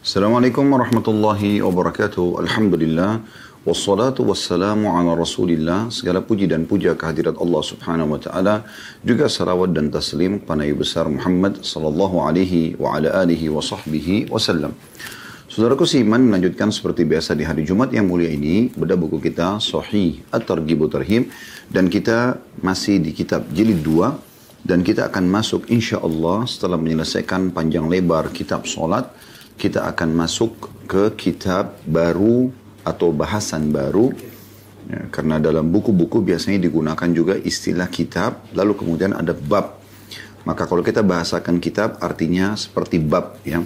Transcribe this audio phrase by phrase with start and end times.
[0.00, 2.40] Assalamualaikum warahmatullahi wabarakatuh.
[2.40, 3.20] Alhamdulillah.
[3.68, 5.92] Wassalatu wassalamu ala rasulillah.
[5.92, 8.64] Segala puji dan puja kehadirat Allah subhanahu wa ta'ala.
[9.04, 14.32] Juga salawat dan taslim kepada Nabi besar Muhammad sallallahu alaihi wa ala alihi wa sahbihi
[14.32, 14.72] wasallam.
[15.52, 18.72] Saudaraku Siman melanjutkan seperti biasa di hari Jumat yang mulia ini.
[18.72, 21.28] Beda buku kita Sahih At-Targhib Tarhim.
[21.68, 24.64] Dan kita masih di kitab jilid 2.
[24.64, 29.12] Dan kita akan masuk insya Allah setelah menyelesaikan panjang lebar kitab solat
[29.60, 32.48] kita akan masuk ke kitab baru
[32.80, 34.08] atau bahasan baru.
[34.88, 39.76] Ya, karena dalam buku-buku biasanya digunakan juga istilah kitab lalu kemudian ada bab.
[40.48, 43.60] Maka kalau kita bahasakan kitab artinya seperti bab ya.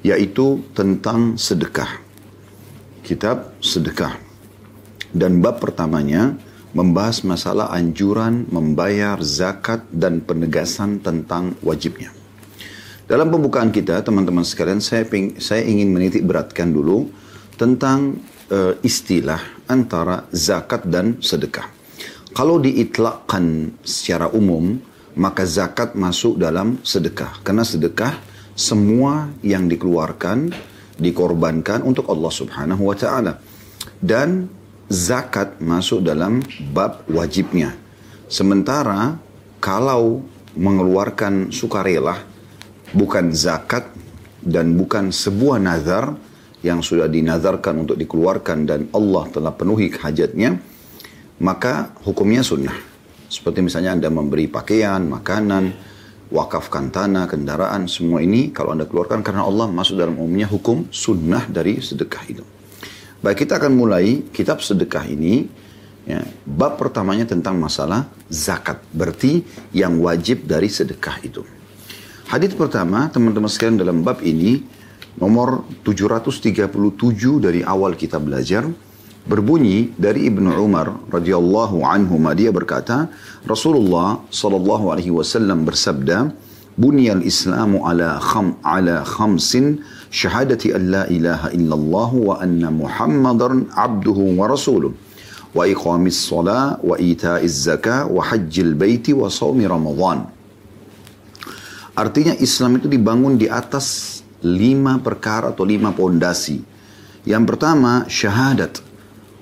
[0.00, 2.00] Yaitu tentang sedekah.
[3.04, 4.16] Kitab sedekah.
[5.12, 6.32] Dan bab pertamanya
[6.72, 12.15] membahas masalah anjuran membayar zakat dan penegasan tentang wajibnya
[13.06, 17.06] dalam pembukaan kita, teman-teman sekalian, saya, ping, saya ingin menitik beratkan dulu
[17.54, 18.18] tentang
[18.50, 19.38] uh, istilah
[19.70, 21.70] antara zakat dan sedekah.
[22.34, 24.74] Kalau diitlakkan secara umum,
[25.14, 27.40] maka zakat masuk dalam sedekah.
[27.46, 28.18] Karena sedekah
[28.58, 30.50] semua yang dikeluarkan,
[30.98, 33.38] dikorbankan untuk Allah subhanahu wa ta'ala.
[34.02, 34.50] Dan
[34.90, 36.42] zakat masuk dalam
[36.74, 37.70] bab wajibnya.
[38.26, 39.14] Sementara
[39.62, 40.26] kalau
[40.58, 42.35] mengeluarkan sukarela,
[42.96, 43.92] bukan zakat
[44.40, 46.16] dan bukan sebuah nazar
[46.64, 50.56] yang sudah dinazarkan untuk dikeluarkan dan Allah telah penuhi hajatnya,
[51.44, 52.74] maka hukumnya sunnah.
[53.28, 55.76] Seperti misalnya Anda memberi pakaian, makanan,
[56.32, 61.44] wakafkan tanah, kendaraan, semua ini kalau Anda keluarkan karena Allah masuk dalam umumnya hukum sunnah
[61.46, 62.44] dari sedekah itu.
[63.20, 65.66] Baik kita akan mulai kitab sedekah ini.
[66.06, 68.78] Ya, bab pertamanya tentang masalah zakat.
[68.94, 69.42] Berarti
[69.74, 71.42] yang wajib dari sedekah itu.
[72.26, 74.58] Hadis pertama, teman-teman sekalian dalam bab ini,
[75.14, 78.66] nomor 737 dari awal kita belajar,
[79.30, 83.06] berbunyi dari Ibnu Umar radhiyallahu anhu dia berkata,
[83.46, 86.34] Rasulullah sallallahu alaihi wasallam bersabda,
[86.74, 94.34] "Bunyal Islamu ala kham ala khamsin syahadati an la ilaha illallah wa anna Muhammadan abduhu
[94.34, 94.90] wa rasuluh."
[95.56, 100.35] wa iqamis salat wa ita'iz zakah wa hajjil baiti wa shaumi ramadan
[101.96, 106.60] Artinya Islam itu dibangun di atas lima perkara atau lima pondasi.
[107.24, 108.84] Yang pertama syahadat,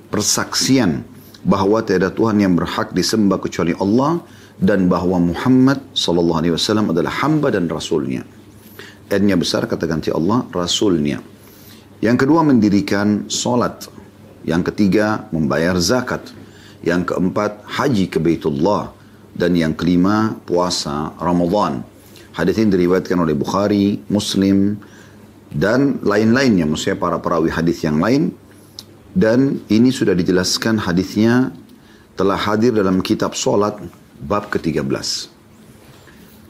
[0.09, 1.03] persaksian
[1.43, 4.23] bahwa tiada Tuhan yang berhak disembah kecuali Allah
[4.55, 8.23] dan bahwa Muhammad sallallahu alaihi wasallam adalah hamba dan rasulnya.
[9.11, 11.21] N-nya besar kata ganti Allah rasulnya.
[12.01, 13.91] Yang kedua mendirikan solat.
[14.47, 16.33] Yang ketiga membayar zakat.
[16.87, 18.95] Yang keempat haji ke Baitullah.
[19.35, 21.94] Dan yang kelima puasa Ramadan.
[22.35, 24.75] Hadis ini diriwayatkan oleh Bukhari, Muslim,
[25.55, 26.67] dan lain-lainnya.
[26.67, 28.35] Maksudnya para perawi hadis yang lain.
[29.15, 31.55] Dan ini sudah dijelaskan hadisnya
[32.19, 33.79] telah hadir dalam kitab solat
[34.19, 35.31] bab ke-13.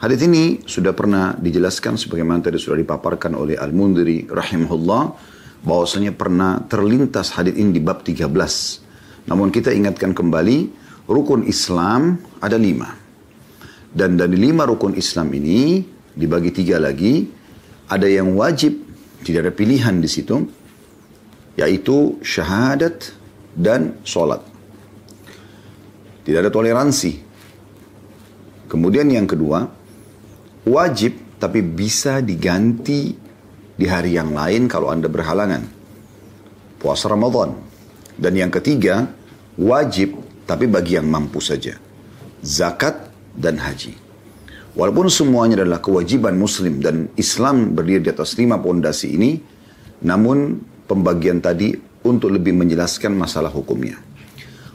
[0.00, 5.02] Hadis ini sudah pernah dijelaskan sebagaimana tadi sudah dipaparkan oleh Al-Mundiri rahimahullah
[5.64, 8.24] bahwasanya pernah terlintas hadis ini di bab 13.
[9.28, 10.72] Namun kita ingatkan kembali
[11.08, 13.03] rukun Islam ada lima.
[13.94, 15.78] Dan dari lima rukun Islam ini
[16.18, 17.30] dibagi tiga lagi.
[17.86, 18.74] Ada yang wajib,
[19.22, 20.36] tidak ada pilihan di situ.
[21.54, 23.14] Yaitu syahadat
[23.54, 24.42] dan sholat.
[26.26, 27.22] Tidak ada toleransi.
[28.66, 29.62] Kemudian yang kedua,
[30.66, 33.14] wajib tapi bisa diganti
[33.78, 35.62] di hari yang lain kalau Anda berhalangan.
[36.82, 37.54] Puasa Ramadan.
[38.18, 39.06] Dan yang ketiga,
[39.54, 41.78] wajib tapi bagi yang mampu saja.
[42.42, 43.94] Zakat dan haji.
[44.74, 49.38] Walaupun semuanya adalah kewajiban muslim dan Islam berdiri di atas lima pondasi ini,
[50.02, 50.58] namun
[50.90, 51.70] pembagian tadi
[52.02, 54.02] untuk lebih menjelaskan masalah hukumnya.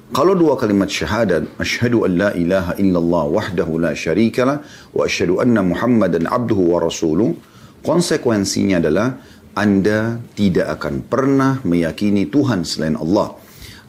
[0.10, 4.64] Kalau dua kalimat syahadat, asyhadu an la ilaha illallah wahdahu la syarikalah
[4.96, 7.38] wa asyhadu anna muhammadan abduhu wa rasuluh,
[7.86, 9.20] konsekuensinya adalah
[9.54, 13.38] Anda tidak akan pernah meyakini Tuhan selain Allah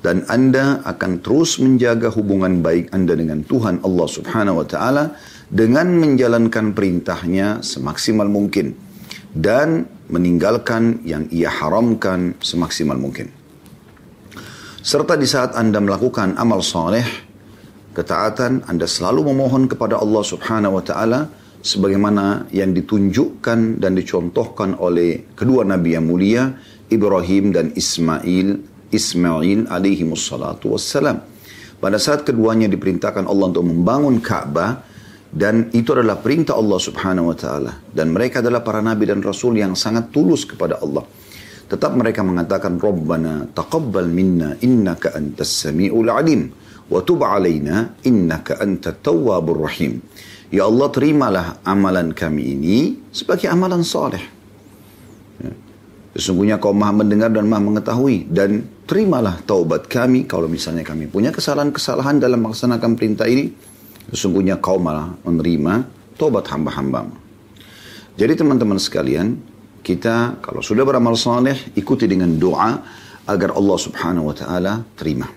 [0.00, 5.05] dan Anda akan terus menjaga hubungan baik Anda dengan Tuhan Allah Subhanahu wa taala
[5.52, 8.73] dengan menjalankan perintahnya semaksimal mungkin
[9.37, 13.31] dan meninggalkan yang ia haramkan semaksimal mungkin.
[14.81, 17.05] Serta di saat Anda melakukan amal soleh,
[17.93, 21.20] ketaatan, Anda selalu memohon kepada Allah Subhanahu wa taala
[21.61, 26.56] sebagaimana yang ditunjukkan dan dicontohkan oleh kedua nabi yang mulia
[26.88, 31.22] Ibrahim dan Ismail Ismail alaihi wassalatu wassalam.
[31.81, 34.90] Pada saat keduanya diperintahkan Allah untuk membangun Ka'bah,
[35.31, 37.72] Dan itu adalah perintah Allah subhanahu wa ta'ala.
[37.87, 41.06] Dan mereka adalah para nabi dan rasul yang sangat tulus kepada Allah.
[41.70, 46.50] Tetap mereka mengatakan, Rabbana taqabbal minna innaka antas sami'ul alim.
[46.90, 50.02] Wa tub alaina innaka antat tawwabur rahim.
[50.50, 54.26] Ya Allah terimalah amalan kami ini sebagai amalan soleh.
[56.14, 56.18] Ya.
[56.18, 58.26] Sesungguhnya kau maha mendengar dan maha mengetahui.
[58.26, 63.70] Dan terimalah taubat kami kalau misalnya kami punya kesalahan-kesalahan dalam melaksanakan perintah ini
[64.10, 65.86] Sesungguhnya kau malah menerima
[66.18, 67.14] tobat hamba-hambamu.
[68.18, 69.38] Jadi teman-teman sekalian,
[69.86, 72.82] kita kalau sudah beramal saleh ikuti dengan doa
[73.24, 75.30] agar Allah Subhanahu wa taala terima.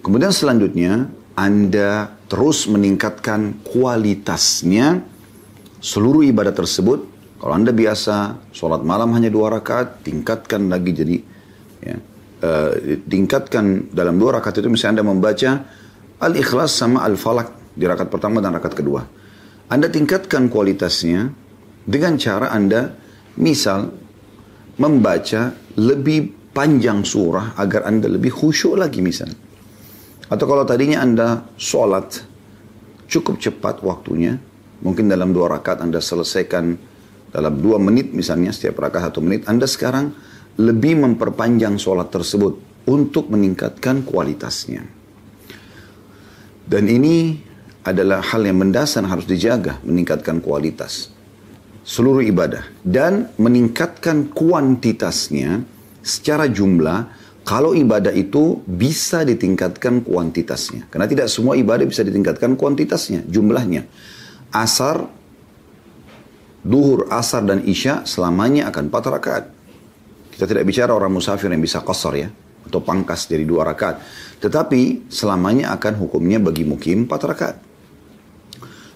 [0.00, 5.02] Kemudian selanjutnya Anda terus meningkatkan kualitasnya
[5.82, 7.19] seluruh ibadah tersebut.
[7.40, 11.16] Kalau Anda biasa sholat malam hanya dua rakaat, tingkatkan lagi jadi
[11.80, 11.96] ya,
[12.44, 12.70] uh,
[13.08, 15.50] tingkatkan dalam dua rakaat itu misalnya Anda membaca
[16.20, 19.00] Al-Ikhlas sama Al-Falak di rakaat pertama dan rakaat kedua.
[19.72, 21.32] Anda tingkatkan kualitasnya
[21.88, 22.92] dengan cara Anda
[23.40, 23.88] misal
[24.76, 29.32] membaca lebih panjang surah agar Anda lebih khusyuk lagi misal.
[30.28, 32.20] Atau kalau tadinya Anda sholat
[33.08, 34.36] cukup cepat waktunya,
[34.84, 36.89] mungkin dalam dua rakaat Anda selesaikan
[37.30, 40.12] dalam dua menit misalnya setiap rakaat satu menit, Anda sekarang
[40.58, 44.82] lebih memperpanjang sholat tersebut untuk meningkatkan kualitasnya.
[46.70, 47.38] Dan ini
[47.86, 51.20] adalah hal yang mendasar harus dijaga, meningkatkan kualitas
[51.90, 55.64] seluruh ibadah dan meningkatkan kuantitasnya
[56.04, 60.86] secara jumlah kalau ibadah itu bisa ditingkatkan kuantitasnya.
[60.92, 63.90] Karena tidak semua ibadah bisa ditingkatkan kuantitasnya, jumlahnya.
[64.54, 65.08] Asar,
[66.64, 69.44] duhur, asar, dan isya selamanya akan empat rakaat.
[70.34, 72.28] Kita tidak bicara orang musafir yang bisa kosor ya,
[72.64, 74.00] atau pangkas dari dua rakaat.
[74.40, 77.56] Tetapi selamanya akan hukumnya bagi mukim empat rakaat.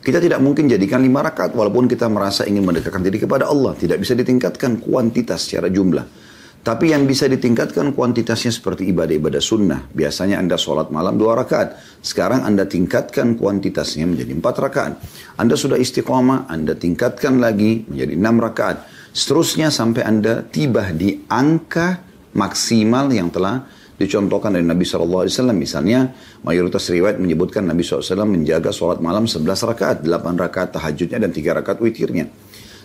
[0.05, 3.73] Kita tidak mungkin jadikan lima rakaat walaupun kita merasa ingin mendekatkan diri kepada Allah.
[3.73, 6.24] Tidak bisa ditingkatkan kuantitas secara jumlah.
[6.65, 9.85] Tapi yang bisa ditingkatkan kuantitasnya seperti ibadah-ibadah sunnah.
[9.93, 11.77] Biasanya Anda sholat malam dua rakaat.
[12.01, 14.93] Sekarang Anda tingkatkan kuantitasnya menjadi empat rakaat.
[15.37, 18.81] Anda sudah istiqomah, Anda tingkatkan lagi menjadi enam rakaat.
[19.13, 22.01] Seterusnya sampai Anda tiba di angka
[22.33, 23.69] maksimal yang telah
[24.01, 25.29] dicontohkan dari Nabi SAW.
[25.53, 26.17] Misalnya,
[26.49, 30.09] mayoritas riwayat menyebutkan Nabi SAW menjaga sholat malam 11 rakaat, 8
[30.41, 32.25] rakaat tahajudnya dan 3 rakaat witirnya.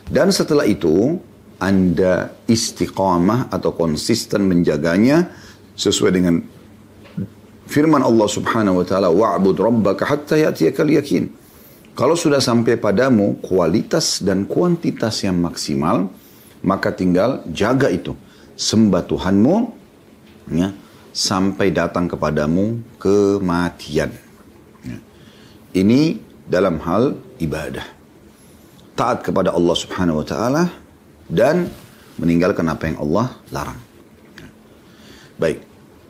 [0.03, 1.15] Dan setelah itu,
[1.59, 5.27] Anda istiqamah atau konsisten menjaganya
[5.75, 6.39] sesuai dengan
[7.67, 11.29] firman Allah Subhanahu wa taala wa'bud rabbaka hatta ya'tiyakal yakin.
[11.99, 16.07] Kalau sudah sampai padamu kualitas dan kuantitas yang maksimal,
[16.63, 18.15] maka tinggal jaga itu.
[18.55, 19.55] Sembah Tuhanmu
[20.55, 20.71] ya,
[21.11, 24.15] sampai datang kepadamu kematian.
[24.87, 24.97] Ya.
[25.75, 27.83] Ini dalam hal ibadah.
[28.95, 30.63] Taat kepada Allah subhanahu wa ta'ala
[31.29, 31.69] dan
[32.19, 33.79] meninggalkan apa yang Allah larang.
[35.39, 35.63] Baik.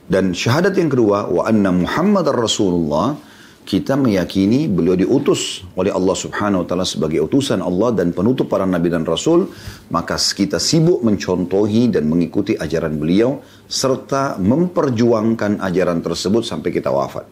[0.10, 3.14] Dan syahadat yang kedua, wa anna Muhammad Rasulullah,
[3.62, 8.66] kita meyakini beliau diutus oleh Allah Subhanahu wa taala sebagai utusan Allah dan penutup para
[8.66, 9.54] nabi dan rasul,
[9.94, 17.30] maka kita sibuk mencontohi dan mengikuti ajaran beliau serta memperjuangkan ajaran tersebut sampai kita wafat.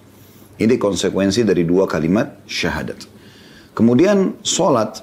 [0.62, 3.10] Ini konsekuensi dari dua kalimat syahadat.
[3.74, 5.02] Kemudian solat.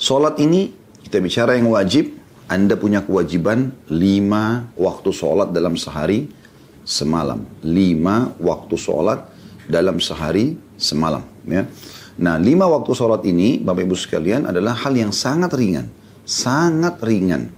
[0.00, 0.72] Solat ini
[1.06, 2.18] kita bicara yang wajib.
[2.50, 6.26] Anda punya kewajiban lima waktu solat dalam sehari
[6.82, 7.46] semalam.
[7.62, 9.22] Lima waktu solat
[9.70, 11.22] dalam sehari semalam.
[11.46, 11.70] Ya.
[12.18, 15.86] Nah, lima waktu sholat ini, Bapak Ibu sekalian, adalah hal yang sangat ringan.
[16.26, 17.54] Sangat ringan.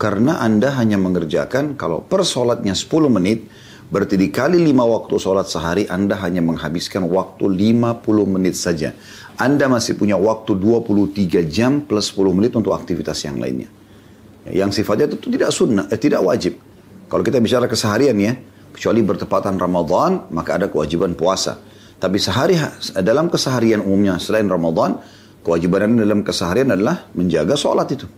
[0.00, 3.48] Karena Anda hanya mengerjakan, kalau per sholatnya 10 menit,
[3.92, 8.96] berarti dikali lima waktu sholat sehari, Anda hanya menghabiskan waktu 50 menit saja.
[9.42, 13.66] Anda masih punya waktu 23 jam plus 10 menit untuk aktivitas yang lainnya.
[14.46, 16.62] Yang sifatnya itu tidak sunnah, eh, tidak wajib.
[17.10, 18.38] Kalau kita bicara keseharian ya,
[18.72, 21.60] Kecuali bertepatan Ramadan, maka ada kewajiban puasa.
[22.00, 22.56] Tapi sehari
[23.04, 24.98] dalam keseharian umumnya selain Ramadan,
[25.44, 28.08] kewajiban dalam keseharian adalah menjaga sholat itu.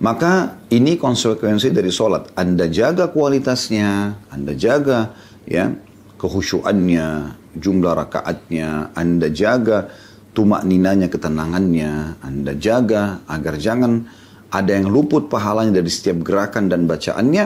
[0.00, 2.32] Maka ini konsekuensi dari sholat.
[2.34, 5.12] Anda jaga kualitasnya, Anda jaga
[5.44, 5.70] ya
[6.18, 9.88] kehusyuannya, jumlah rakaatnya, Anda jaga
[10.34, 14.06] tumak ninanya, ketenangannya, Anda jaga agar jangan
[14.54, 17.44] ada yang luput pahalanya dari setiap gerakan dan bacaannya,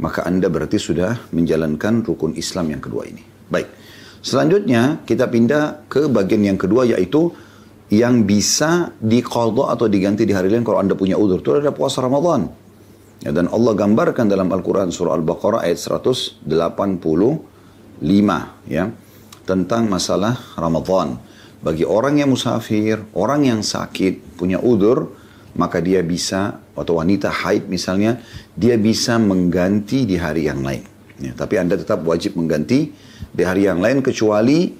[0.00, 3.22] maka Anda berarti sudah menjalankan rukun Islam yang kedua ini.
[3.48, 3.68] Baik.
[4.24, 7.28] Selanjutnya kita pindah ke bagian yang kedua yaitu
[7.92, 11.44] yang bisa diqadha atau diganti di hari lain kalau Anda punya udur.
[11.44, 12.48] Itu ada puasa Ramadan.
[13.22, 16.48] Ya, dan Allah gambarkan dalam Al-Quran surah Al-Baqarah ayat 185
[18.66, 18.90] ya.
[19.44, 21.20] tentang masalah Ramadan.
[21.64, 25.16] Bagi orang yang musafir, orang yang sakit, punya udur,
[25.56, 28.20] maka dia bisa, atau wanita haid misalnya,
[28.52, 30.84] dia bisa mengganti di hari yang lain.
[31.20, 32.90] Ya, tapi Anda tetap wajib mengganti
[33.30, 34.74] di hari yang lain kecuali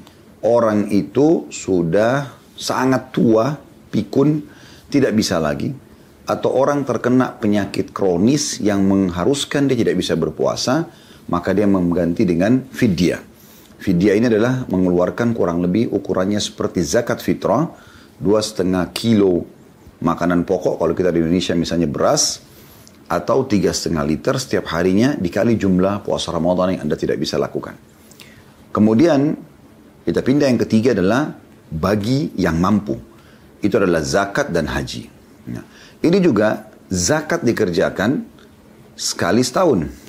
[0.45, 3.55] orang itu sudah sangat tua,
[3.89, 4.43] pikun,
[4.91, 5.71] tidak bisa lagi.
[6.25, 10.89] Atau orang terkena penyakit kronis yang mengharuskan dia tidak bisa berpuasa,
[11.29, 13.21] maka dia mengganti dengan fidyah.
[13.81, 17.69] Fidyah ini adalah mengeluarkan kurang lebih ukurannya seperti zakat fitrah,
[18.17, 19.45] dua setengah kilo
[20.01, 22.41] makanan pokok kalau kita di Indonesia misalnya beras,
[23.09, 27.77] atau tiga setengah liter setiap harinya dikali jumlah puasa Ramadan yang Anda tidak bisa lakukan.
[28.73, 29.37] Kemudian
[30.05, 31.37] kita pindah yang ketiga adalah
[31.69, 32.97] bagi yang mampu.
[33.61, 35.09] Itu adalah zakat dan haji.
[35.49, 35.65] Nah,
[36.05, 38.25] ini juga zakat dikerjakan
[38.93, 40.04] sekali setahun.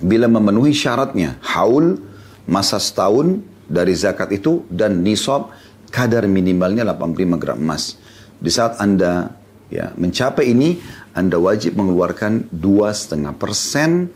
[0.00, 2.00] Bila memenuhi syaratnya, haul,
[2.48, 5.52] masa setahun dari zakat itu dan nisab
[5.92, 8.00] kadar minimalnya 85 gram emas.
[8.40, 9.28] Di saat Anda
[9.68, 10.80] ya mencapai ini,
[11.12, 14.08] Anda wajib mengeluarkan dua setengah persen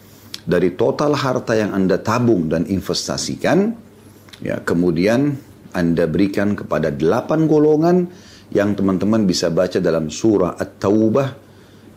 [0.48, 3.76] dari total harta yang Anda tabung dan investasikan.
[4.40, 5.36] Ya, kemudian
[5.76, 8.08] Anda berikan kepada delapan golongan
[8.52, 11.28] yang teman-teman bisa baca dalam surah At-Taubah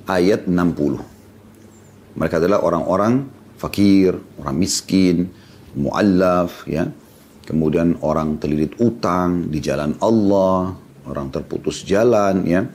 [0.10, 2.18] ayat 60.
[2.18, 5.28] Mereka adalah orang-orang fakir, orang miskin,
[5.78, 6.90] muallaf ya.
[7.48, 10.76] Kemudian orang terlilit utang di jalan Allah
[11.08, 12.68] orang terputus jalan ya.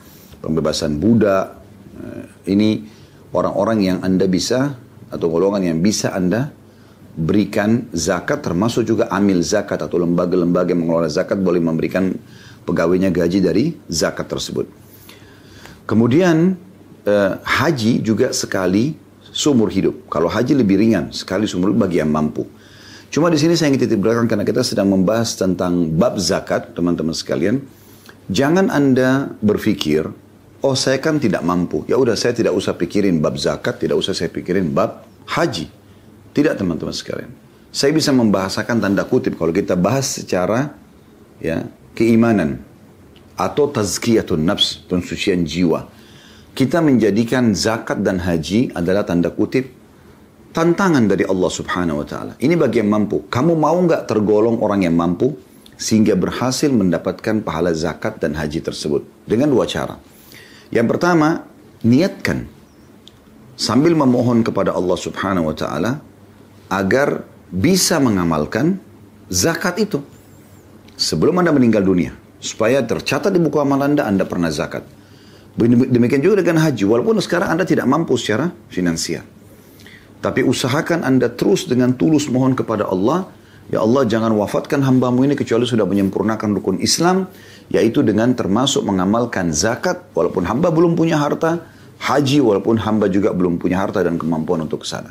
[0.42, 1.60] Pembebasan budak.
[2.02, 2.82] Eh, ini
[3.30, 4.74] orang-orang yang anda bisa
[5.12, 6.50] atau golongan yang bisa anda
[7.12, 12.16] berikan zakat termasuk juga amil zakat atau lembaga-lembaga yang mengelola zakat boleh memberikan
[12.64, 14.64] pegawainya gaji dari zakat tersebut.
[15.84, 16.56] Kemudian
[17.04, 18.96] eh, haji juga sekali
[19.32, 20.06] seumur hidup.
[20.12, 22.44] Kalau haji lebih ringan, sekali seumur hidup bagi yang mampu.
[23.12, 27.12] Cuma di sini saya ingin titip belakang karena kita sedang membahas tentang bab zakat, teman-teman
[27.12, 27.60] sekalian.
[28.32, 30.08] Jangan Anda berpikir,
[30.64, 31.84] oh saya kan tidak mampu.
[31.88, 35.68] Ya udah saya tidak usah pikirin bab zakat, tidak usah saya pikirin bab haji.
[36.32, 37.28] Tidak teman-teman sekalian.
[37.68, 40.72] Saya bisa membahasakan tanda kutip kalau kita bahas secara
[41.40, 42.64] ya keimanan
[43.36, 45.88] atau tazkiyatun nafs, pensucian jiwa.
[46.52, 49.72] Kita menjadikan zakat dan haji adalah tanda kutip
[50.52, 52.32] tantangan dari Allah Subhanahu wa taala.
[52.36, 53.24] Ini bagi yang mampu.
[53.24, 55.32] Kamu mau nggak tergolong orang yang mampu
[55.80, 59.96] sehingga berhasil mendapatkan pahala zakat dan haji tersebut dengan dua cara.
[60.68, 61.48] Yang pertama,
[61.88, 62.44] niatkan
[63.56, 66.04] sambil memohon kepada Allah Subhanahu wa taala
[66.68, 68.76] agar bisa mengamalkan
[69.32, 70.04] zakat itu
[71.00, 72.12] sebelum Anda meninggal dunia
[72.44, 74.84] supaya tercatat di buku amal Anda Anda pernah zakat.
[75.58, 79.24] Demikian juga dengan haji walaupun sekarang Anda tidak mampu secara finansial.
[80.22, 83.26] Tapi usahakan anda terus dengan tulus mohon kepada Allah.
[83.66, 87.26] Ya Allah jangan wafatkan hambamu ini kecuali sudah menyempurnakan rukun Islam.
[87.66, 90.14] Yaitu dengan termasuk mengamalkan zakat.
[90.14, 91.66] Walaupun hamba belum punya harta.
[91.98, 95.10] Haji walaupun hamba juga belum punya harta dan kemampuan untuk ke sana.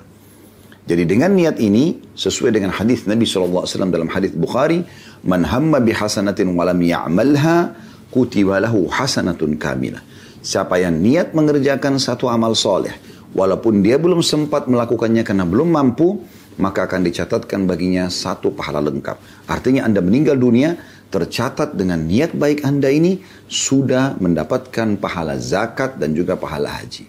[0.88, 4.84] Jadi dengan niat ini sesuai dengan hadis Nabi SAW dalam hadis Bukhari,
[5.24, 7.72] "Man hamma bihasanatin walam ya'malha
[8.12, 10.04] kutiba lahu hasanatun kamilah."
[10.42, 12.94] Siapa yang niat mengerjakan satu amal soleh,
[13.32, 16.20] Walaupun dia belum sempat melakukannya karena belum mampu,
[16.60, 19.48] maka akan dicatatkan baginya satu pahala lengkap.
[19.48, 20.76] Artinya Anda meninggal dunia,
[21.08, 27.08] tercatat dengan niat baik Anda ini sudah mendapatkan pahala zakat dan juga pahala haji.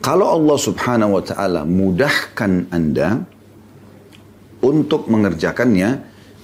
[0.00, 3.28] Kalau Allah subhanahu wa ta'ala mudahkan Anda
[4.64, 5.88] untuk mengerjakannya,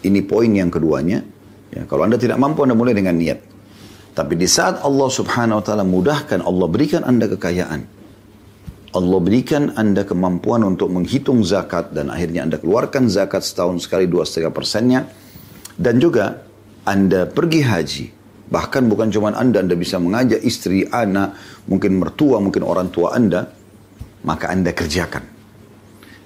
[0.04, 1.24] ini poin yang keduanya.
[1.72, 3.53] Ya, kalau Anda tidak mampu, Anda mulai dengan niat.
[4.14, 7.82] Tapi di saat Allah subhanahu wa ta'ala mudahkan, Allah berikan Anda kekayaan.
[8.94, 14.22] Allah berikan Anda kemampuan untuk menghitung zakat dan akhirnya Anda keluarkan zakat setahun sekali dua
[14.22, 15.10] setengah persennya
[15.74, 16.46] dan juga
[16.86, 18.04] Anda pergi haji
[18.54, 21.34] bahkan bukan cuma Anda Anda bisa mengajak istri, anak,
[21.66, 23.50] mungkin mertua, mungkin orang tua Anda
[24.22, 25.26] maka Anda kerjakan.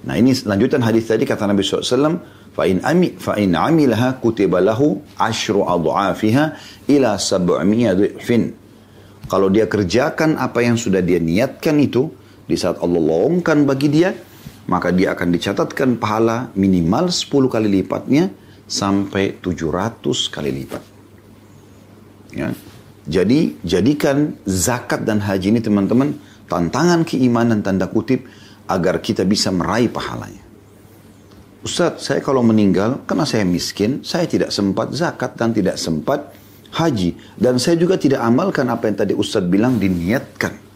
[0.05, 2.21] Nah ini lanjutan hadis tadi kata Nabi SAW
[2.59, 6.45] fa'in ami fa'in amilaha kutiba lahu ashru adha'afiha
[6.91, 8.51] ila sab'miya du'fin.
[9.31, 12.11] Kalau dia kerjakan apa yang sudah dia niatkan itu,
[12.43, 14.11] di saat Allah lowongkan bagi dia,
[14.67, 18.27] maka dia akan dicatatkan pahala minimal 10 kali lipatnya
[18.67, 20.83] sampai 700 kali lipat.
[22.33, 22.51] Ya.
[23.09, 26.17] Jadi jadikan zakat dan haji ini teman-teman
[26.49, 28.25] tantangan keimanan tanda kutip
[28.65, 30.48] agar kita bisa meraih pahalanya.
[31.59, 36.31] Ustaz, saya kalau meninggal karena saya miskin, saya tidak sempat zakat dan tidak sempat
[36.71, 37.19] haji.
[37.35, 40.71] Dan saya juga tidak amalkan apa yang tadi Ustaz bilang diniatkan.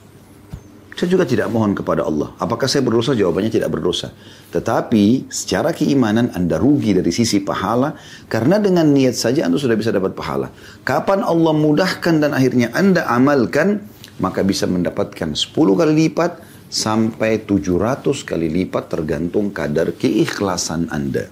[0.93, 2.35] Saya juga tidak mohon kepada Allah.
[2.37, 3.17] Apakah saya berdosa?
[3.17, 4.13] Jawabannya tidak berdosa.
[4.51, 7.97] Tetapi secara keimanan Anda rugi dari sisi pahala
[8.29, 10.53] karena dengan niat saja Anda sudah bisa dapat pahala.
[10.85, 13.87] Kapan Allah mudahkan dan akhirnya Anda amalkan,
[14.21, 21.29] maka bisa mendapatkan 10 kali lipat sampai 700 kali lipat tergantung kadar keikhlasan Anda.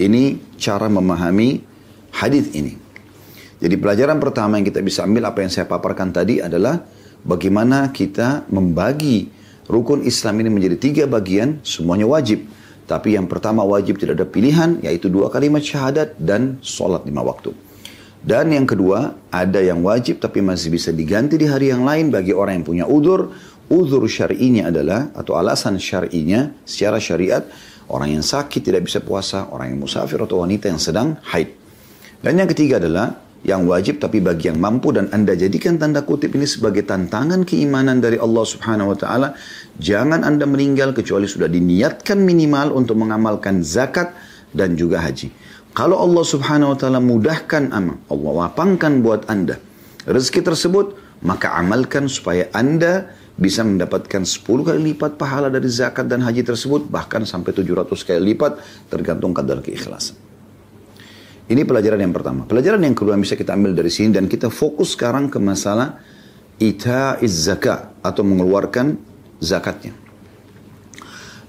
[0.00, 1.60] Ini cara memahami
[2.16, 2.80] hadis ini.
[3.60, 6.80] Jadi pelajaran pertama yang kita bisa ambil apa yang saya paparkan tadi adalah
[7.22, 9.28] bagaimana kita membagi
[9.68, 12.48] rukun Islam ini menjadi tiga bagian, semuanya wajib.
[12.88, 17.54] Tapi yang pertama wajib tidak ada pilihan, yaitu dua kalimat syahadat dan sholat lima waktu.
[18.22, 22.30] Dan yang kedua, ada yang wajib tapi masih bisa diganti di hari yang lain bagi
[22.30, 23.34] orang yang punya udur.
[23.72, 27.40] Udur syar'inya adalah, atau alasan syar'inya secara syariat,
[27.88, 31.56] orang yang sakit tidak bisa puasa, orang yang musafir atau wanita yang sedang haid.
[32.20, 36.36] Dan yang ketiga adalah, yang wajib tapi bagi yang mampu dan Anda jadikan tanda kutip
[36.36, 39.34] ini sebagai tantangan keimanan dari Allah Subhanahu wa taala.
[39.82, 44.14] Jangan Anda meninggal kecuali sudah diniatkan minimal untuk mengamalkan zakat
[44.54, 45.34] dan juga haji.
[45.74, 49.58] Kalau Allah Subhanahu wa taala mudahkan amal, Allah lapangkan buat Anda
[50.06, 50.86] rezeki tersebut,
[51.26, 56.88] maka amalkan supaya Anda bisa mendapatkan 10 kali lipat pahala dari zakat dan haji tersebut
[56.88, 58.60] bahkan sampai 700 kali lipat
[58.92, 60.16] tergantung kadar keikhlasan.
[61.48, 62.46] Ini pelajaran yang pertama.
[62.46, 66.00] Pelajaran yang kedua yang bisa kita ambil dari sini dan kita fokus sekarang ke masalah
[66.62, 68.96] ita'iz zakat atau mengeluarkan
[69.42, 69.92] zakatnya.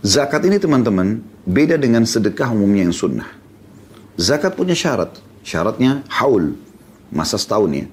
[0.04, 3.30] Zakat ini teman-teman beda dengan sedekah umumnya yang sunnah.
[4.20, 5.16] Zakat punya syarat.
[5.44, 6.56] Syaratnya haul,
[7.12, 7.88] masa setahun ya.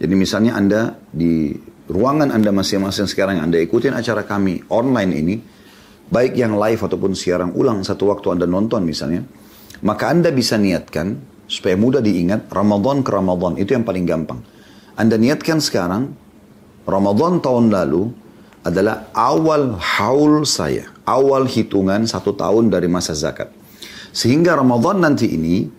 [0.00, 5.34] Jadi misalnya Anda di ruangan Anda masing-masing sekarang Anda ikutin acara kami online ini,
[6.10, 9.26] baik yang live ataupun siaran ulang satu waktu Anda nonton misalnya,
[9.82, 14.42] maka Anda bisa niatkan, supaya mudah diingat, Ramadan ke Ramadan, itu yang paling gampang.
[14.98, 16.14] Anda niatkan sekarang,
[16.86, 18.10] Ramadan tahun lalu
[18.66, 23.50] adalah awal haul saya, awal hitungan satu tahun dari masa zakat.
[24.10, 25.70] Sehingga Ramadan nanti ini,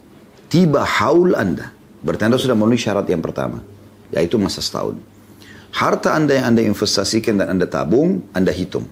[0.48, 1.74] tiba haul Anda.
[2.00, 3.60] Berarti Anda sudah memenuhi syarat yang pertama,
[4.14, 5.17] yaitu masa setahun.
[5.76, 8.88] Harta Anda yang Anda investasikan dan Anda tabung, Anda hitung.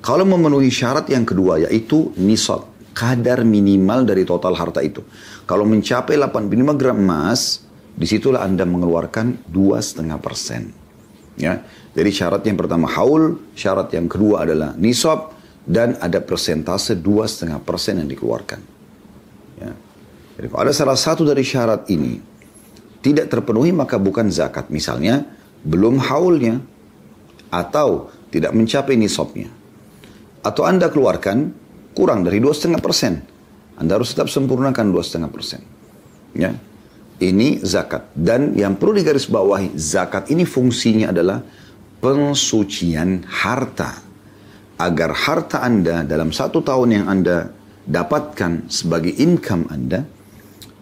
[0.00, 5.04] Kalau memenuhi syarat yang kedua, yaitu nisab kadar minimal dari total harta itu.
[5.44, 7.60] Kalau mencapai 85 gram emas,
[7.92, 10.72] di situlah Anda mengeluarkan 2,5 persen.
[11.36, 11.60] Ya,
[11.92, 15.36] jadi syarat yang pertama haul, syarat yang kedua adalah nisab,
[15.66, 18.60] dan ada persentase 2,5 persen yang dikeluarkan.
[19.60, 19.72] Ya.
[20.38, 22.20] Jadi kalau ada salah satu dari syarat ini
[23.02, 24.70] tidak terpenuhi maka bukan zakat.
[24.70, 25.26] Misalnya
[25.62, 26.60] belum haulnya
[27.48, 29.48] atau tidak mencapai nisabnya.
[30.44, 31.54] Atau Anda keluarkan
[31.96, 33.24] kurang dari dua setengah persen.
[33.76, 35.60] Anda harus tetap sempurnakan dua setengah persen.
[36.36, 36.52] Ya,
[37.20, 38.12] ini zakat.
[38.12, 41.40] Dan yang perlu digarisbawahi, zakat ini fungsinya adalah
[42.00, 44.04] pensucian harta.
[44.76, 47.48] Agar harta Anda dalam satu tahun yang Anda
[47.88, 50.04] dapatkan sebagai income Anda,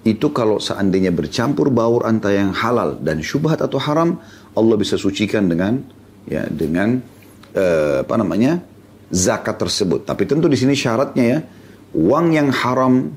[0.05, 4.21] itu kalau seandainya bercampur baur antara yang halal dan syubhat atau haram,
[4.55, 5.83] Allah bisa sucikan dengan
[6.25, 7.03] ya dengan
[7.55, 8.63] uh, apa namanya
[9.11, 10.07] zakat tersebut.
[10.07, 11.39] Tapi tentu di sini syaratnya ya,
[11.95, 13.11] uang yang haram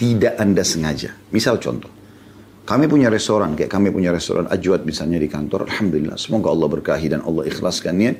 [0.00, 1.12] tidak Anda sengaja.
[1.32, 1.90] Misal contoh,
[2.64, 7.06] kami punya restoran, kayak kami punya restoran Ajwad misalnya di kantor, Alhamdulillah, semoga Allah berkahi
[7.12, 8.12] dan Allah ikhlaskannya.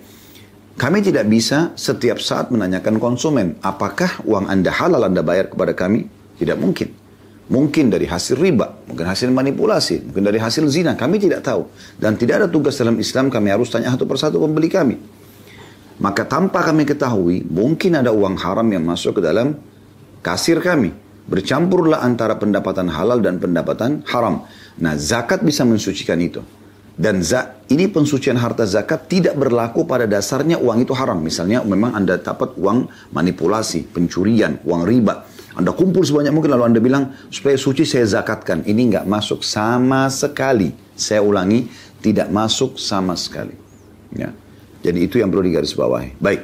[0.73, 6.09] Kami tidak bisa setiap saat menanyakan konsumen, apakah uang Anda halal Anda bayar kepada kami?
[6.41, 7.02] Tidak mungkin.
[7.51, 11.67] Mungkin dari hasil riba, mungkin hasil manipulasi, mungkin dari hasil zina, kami tidak tahu.
[11.99, 14.97] Dan tidak ada tugas dalam Islam kami harus tanya satu persatu pembeli kami.
[15.99, 19.59] Maka tanpa kami ketahui, mungkin ada uang haram yang masuk ke dalam
[20.23, 20.95] kasir kami.
[21.23, 24.43] Bercampurlah antara pendapatan halal dan pendapatan haram.
[24.83, 26.43] Nah, zakat bisa mensucikan itu.
[26.93, 31.17] Dan za ini pensucian harta zakat tidak berlaku pada dasarnya uang itu haram.
[31.25, 35.25] Misalnya memang Anda dapat uang manipulasi, pencurian, uang riba.
[35.53, 38.65] Anda kumpul sebanyak mungkin lalu Anda bilang supaya suci saya zakatkan.
[38.65, 40.73] Ini nggak masuk sama sekali.
[40.97, 41.69] Saya ulangi,
[42.01, 43.53] tidak masuk sama sekali.
[44.17, 44.33] Ya.
[44.83, 46.19] Jadi itu yang perlu digarisbawahi.
[46.19, 46.41] Baik.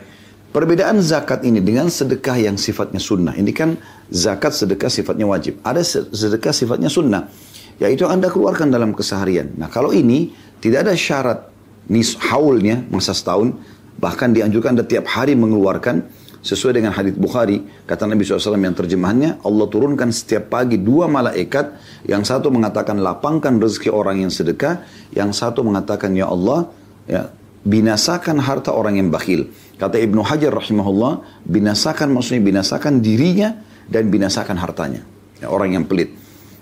[0.49, 3.37] Perbedaan zakat ini dengan sedekah yang sifatnya sunnah.
[3.37, 3.77] Ini kan
[4.09, 5.61] zakat sedekah sifatnya wajib.
[5.61, 7.29] Ada sedekah sifatnya sunnah.
[7.77, 9.55] Yaitu Anda keluarkan dalam keseharian.
[9.61, 11.53] Nah kalau ini tidak ada syarat
[11.93, 13.55] nis haulnya masa setahun.
[13.99, 16.07] Bahkan dianjurkan Anda tiap hari mengeluarkan
[16.39, 21.75] sesuai dengan hadits Bukhari kata Nabi SAW yang terjemahannya Allah turunkan setiap pagi dua malaikat
[22.07, 26.71] yang satu mengatakan lapangkan rezeki orang yang sedekah yang satu mengatakan ya Allah
[27.11, 27.29] ya
[27.69, 29.51] binasakan harta orang yang bakhil.
[29.79, 33.55] Kata Ibnu Hajar rahimahullah, binasakan maksudnya binasakan dirinya
[33.87, 35.03] dan binasakan hartanya.
[35.39, 36.15] Ya, orang yang pelit.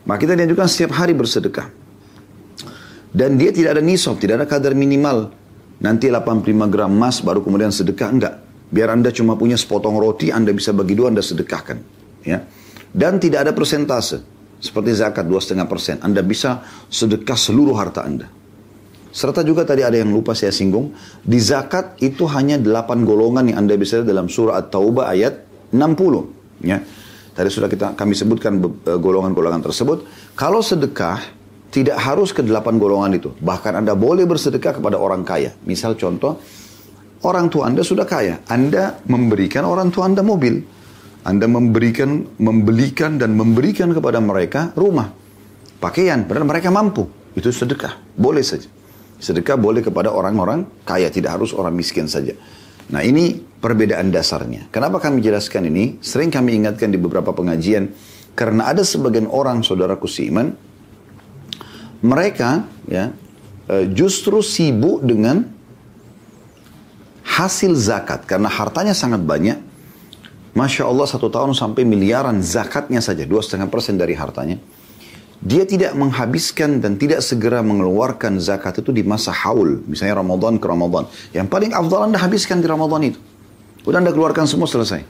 [0.05, 1.73] Maka kita dianjurkan setiap hari bersedekah.
[3.17, 5.33] Dan dia tidak ada nisab, tidak ada kadar minimal
[5.81, 8.09] nanti 85 gram emas baru kemudian sedekah.
[8.13, 8.35] Enggak.
[8.67, 11.79] Biar Anda cuma punya sepotong roti, Anda bisa bagi dua, Anda sedekahkan.
[12.27, 12.43] Ya.
[12.91, 14.25] Dan tidak ada persentase.
[14.57, 15.97] Seperti zakat 2,5 persen.
[16.01, 18.27] Anda bisa sedekah seluruh harta Anda.
[19.13, 20.93] Serta juga tadi ada yang lupa saya singgung.
[21.25, 26.65] Di zakat itu hanya 8 golongan yang Anda bisa dalam surah At-Taubah ayat 60.
[26.65, 26.81] Ya.
[27.37, 30.09] Tadi sudah kita kami sebutkan e, golongan-golongan tersebut.
[30.33, 31.21] Kalau sedekah
[31.69, 33.37] tidak harus ke delapan golongan itu.
[33.37, 35.53] Bahkan Anda boleh bersedekah kepada orang kaya.
[35.69, 36.41] Misal contoh,
[37.25, 38.45] orang tua Anda sudah kaya.
[38.51, 40.61] Anda memberikan orang tua Anda mobil.
[41.27, 45.11] Anda memberikan, membelikan dan memberikan kepada mereka rumah.
[45.83, 47.09] Pakaian, padahal mereka mampu.
[47.35, 47.99] Itu sedekah.
[48.15, 48.71] Boleh saja.
[49.17, 52.37] Sedekah boleh kepada orang-orang kaya, tidak harus orang miskin saja.
[52.93, 54.71] Nah ini perbedaan dasarnya.
[54.71, 55.99] Kenapa kami jelaskan ini?
[55.99, 57.91] Sering kami ingatkan di beberapa pengajian.
[58.37, 60.55] Karena ada sebagian orang saudaraku seiman.
[62.07, 62.51] Mereka
[62.87, 63.11] ya
[63.73, 65.56] eh, justru sibuk dengan
[67.27, 68.23] hasil zakat.
[68.25, 69.59] Karena hartanya sangat banyak.
[70.57, 73.29] Masya Allah satu tahun sampai miliaran zakatnya saja.
[73.29, 74.57] Dua setengah persen dari hartanya.
[75.37, 79.85] Dia tidak menghabiskan dan tidak segera mengeluarkan zakat itu di masa haul.
[79.85, 81.05] Misalnya Ramadan ke Ramadan.
[81.37, 83.21] Yang paling afdal Anda habiskan di Ramadan itu.
[83.85, 85.05] Udah Anda keluarkan semua selesai.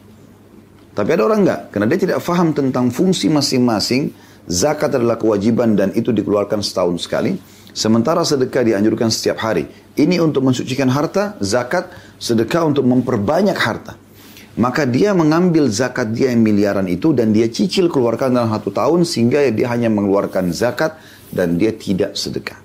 [0.98, 1.60] Tapi ada orang enggak.
[1.70, 4.10] Karena dia tidak faham tentang fungsi masing-masing.
[4.46, 7.34] Zakat adalah kewajiban dan itu dikeluarkan setahun sekali.
[7.76, 9.68] Sementara sedekah dianjurkan setiap hari.
[9.98, 13.98] Ini untuk mensucikan harta, zakat, sedekah untuk memperbanyak harta.
[14.56, 19.04] Maka dia mengambil zakat dia yang miliaran itu dan dia cicil keluarkan dalam satu tahun
[19.04, 20.96] sehingga dia hanya mengeluarkan zakat
[21.28, 22.56] dan dia tidak sedekah.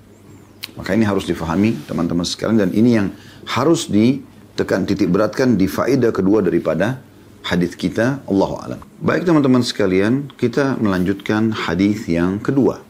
[0.79, 3.11] Maka ini harus difahami teman-teman sekalian dan ini yang
[3.43, 7.03] harus ditekan titik beratkan di faedah kedua daripada
[7.45, 8.79] hadis kita Allah alam.
[9.01, 12.81] Baik teman-teman sekalian, kita melanjutkan hadis yang kedua.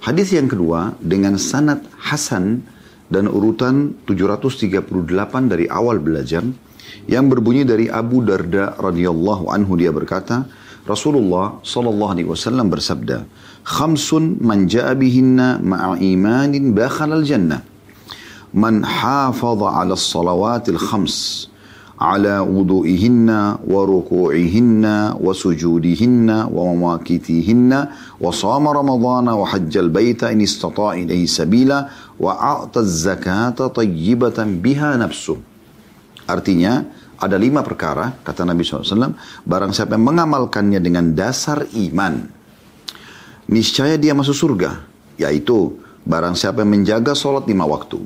[0.00, 2.64] Hadis yang kedua dengan sanad hasan
[3.10, 4.86] dan urutan 738
[5.50, 6.46] dari awal belajar
[7.10, 10.46] yang berbunyi dari Abu Darda radhiyallahu anhu dia berkata
[10.86, 13.26] Rasulullah sallallahu alaihi wasallam bersabda
[13.66, 17.60] khamsun man jaa bihinna ma'a imanin dakhala al-jannah
[18.56, 21.49] man hafaza 'ala as-salawatil khams
[22.00, 27.78] ala wudu'ihinna wa ruku'ihinna wa sujudihinna wa mawakitihinna
[28.16, 31.78] wa sama استطاع wa hajjal baita in طيبة بها sabila
[32.16, 35.36] wa a'ta zakata tayyibatan biha nafsu.
[36.24, 36.88] Artinya
[37.20, 39.12] ada lima perkara kata Nabi SAW
[39.44, 42.24] barang siapa yang mengamalkannya dengan dasar iman
[43.44, 44.80] niscaya dia masuk surga
[45.20, 45.76] yaitu
[46.08, 48.00] barang siapa yang menjaga sholat lima waktu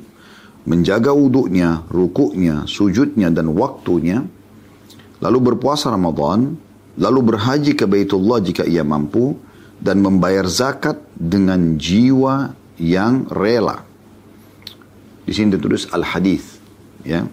[0.65, 4.25] menjaga wuduknya, rukuknya, sujudnya, dan waktunya,
[5.21, 6.57] lalu berpuasa Ramadan,
[6.97, 9.37] lalu berhaji ke Baitullah jika ia mampu,
[9.77, 13.85] dan membayar zakat dengan jiwa yang rela.
[15.25, 16.61] Di sini ditulis al-hadith,
[17.05, 17.25] ya.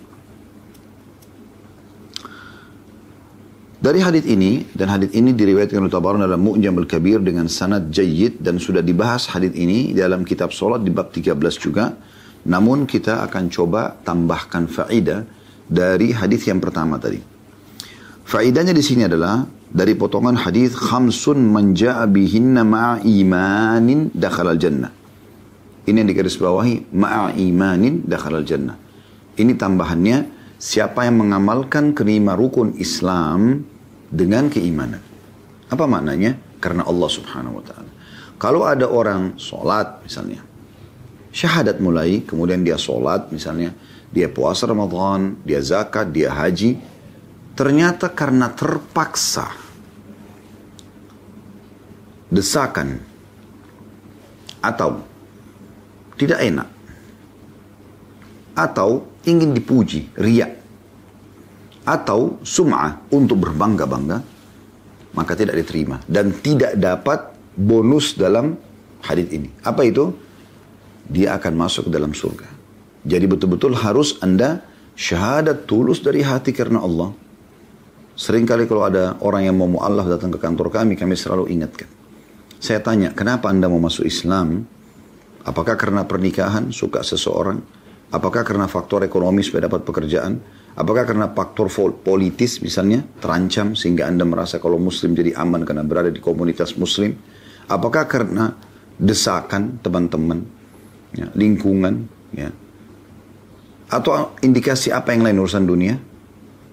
[3.83, 8.39] Dari hadis ini dan hadis ini diriwayatkan oleh Tabarani dalam Mu'jam al-Kabir dengan sanad jayyid
[8.39, 11.99] dan sudah dibahas hadis ini dalam kitab solat di bab 13 juga.
[12.43, 15.23] Namun kita akan coba tambahkan faedah
[15.71, 17.23] dari hadis yang pertama tadi.
[18.27, 24.93] Faedahnya di sini adalah dari potongan hadis khamsun man ja'a bihinna ma'a imanin dakhalal jannah.
[25.83, 28.79] Ini yang digarisbawahi ma'a imanin dakhalal jannah.
[29.35, 30.29] Ini tambahannya
[30.61, 33.65] siapa yang mengamalkan kelima rukun Islam
[34.13, 35.03] dengan keimanan.
[35.73, 36.37] Apa maknanya?
[36.63, 37.91] Karena Allah subhanahu wa ta'ala.
[38.39, 40.45] Kalau ada orang sholat misalnya,
[41.33, 43.73] syahadat mulai, kemudian dia sholat misalnya,
[44.13, 46.77] dia puasa Ramadan, dia zakat, dia haji,
[47.57, 49.49] ternyata karena terpaksa,
[52.29, 53.01] desakan,
[54.61, 55.01] atau
[56.21, 56.69] tidak enak,
[58.53, 60.53] atau ingin dipuji, riak,
[61.83, 64.23] atau sum'ah untuk berbangga-bangga,
[65.17, 68.57] maka tidak diterima dan tidak dapat bonus dalam
[69.05, 69.49] hadis ini.
[69.65, 70.13] Apa itu?
[71.09, 72.49] Dia akan masuk ke dalam surga.
[73.03, 74.63] Jadi betul-betul harus Anda
[74.95, 77.11] syahadat tulus dari hati karena Allah.
[78.13, 81.89] Seringkali kalau ada orang yang mau mu'allaf datang ke kantor kami, kami selalu ingatkan.
[82.63, 84.63] Saya tanya, kenapa Anda mau masuk Islam?
[85.43, 87.59] Apakah karena pernikahan, suka seseorang?
[88.13, 90.39] Apakah karena faktor ekonomi supaya dapat pekerjaan?
[90.77, 91.69] Apakah karena faktor
[92.01, 97.17] politis misalnya terancam sehingga Anda merasa kalau muslim jadi aman karena berada di komunitas muslim?
[97.67, 98.53] Apakah karena
[99.01, 100.45] desakan teman-teman,
[101.17, 102.51] ya, lingkungan, ya,
[103.93, 105.95] atau indikasi apa yang lain urusan dunia?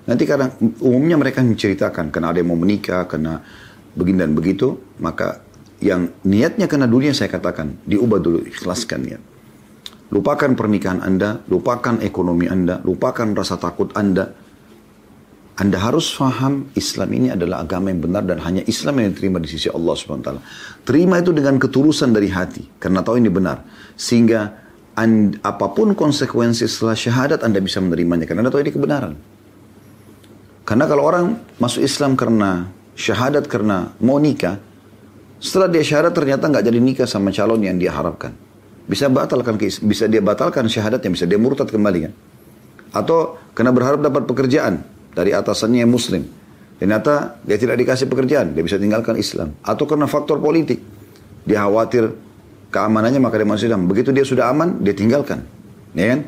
[0.08, 3.44] Nanti kadang umumnya mereka menceritakan karena ada yang mau menikah, karena
[3.94, 5.44] begini dan begitu, maka
[5.80, 9.22] yang niatnya karena dunia saya katakan diubah dulu, ikhlaskan niat.
[10.10, 14.34] Lupakan pernikahan Anda, lupakan ekonomi Anda, lupakan rasa takut Anda.
[15.60, 19.52] Anda harus faham Islam ini adalah agama yang benar dan hanya Islam yang diterima di
[19.52, 20.32] sisi Allah SWT.
[20.88, 23.68] Terima itu dengan ketulusan dari hati, karena tahu ini benar.
[24.00, 24.56] Sehingga
[24.96, 29.14] and, apa pun konsekuensi setelah syahadat Anda bisa menerimanya, karena Anda tahu ini kebenaran.
[30.64, 31.26] Karena kalau orang
[31.60, 34.64] masuk Islam karena syahadat karena mau nikah,
[35.44, 38.32] setelah dia syahadat ternyata nggak jadi nikah sama calon yang dia harapkan.
[38.88, 42.14] Bisa batalkan bisa dia batalkan syahadatnya, bisa dia murtad kembali kan.
[42.96, 46.26] Atau kena berharap dapat pekerjaan dari atasannya yang muslim.
[46.80, 49.52] Ternyata dia tidak dikasih pekerjaan, dia bisa tinggalkan Islam.
[49.62, 50.80] Atau karena faktor politik,
[51.44, 52.08] dia khawatir
[52.72, 53.84] keamanannya maka dia masuk Islam.
[53.90, 55.44] Begitu dia sudah aman, dia tinggalkan.
[55.92, 56.20] Ya kan?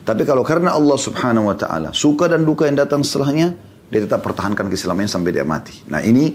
[0.00, 3.54] Tapi kalau karena Allah subhanahu wa ta'ala, suka dan duka yang datang setelahnya,
[3.86, 5.86] dia tetap pertahankan keislamannya sampai dia mati.
[5.86, 6.34] Nah ini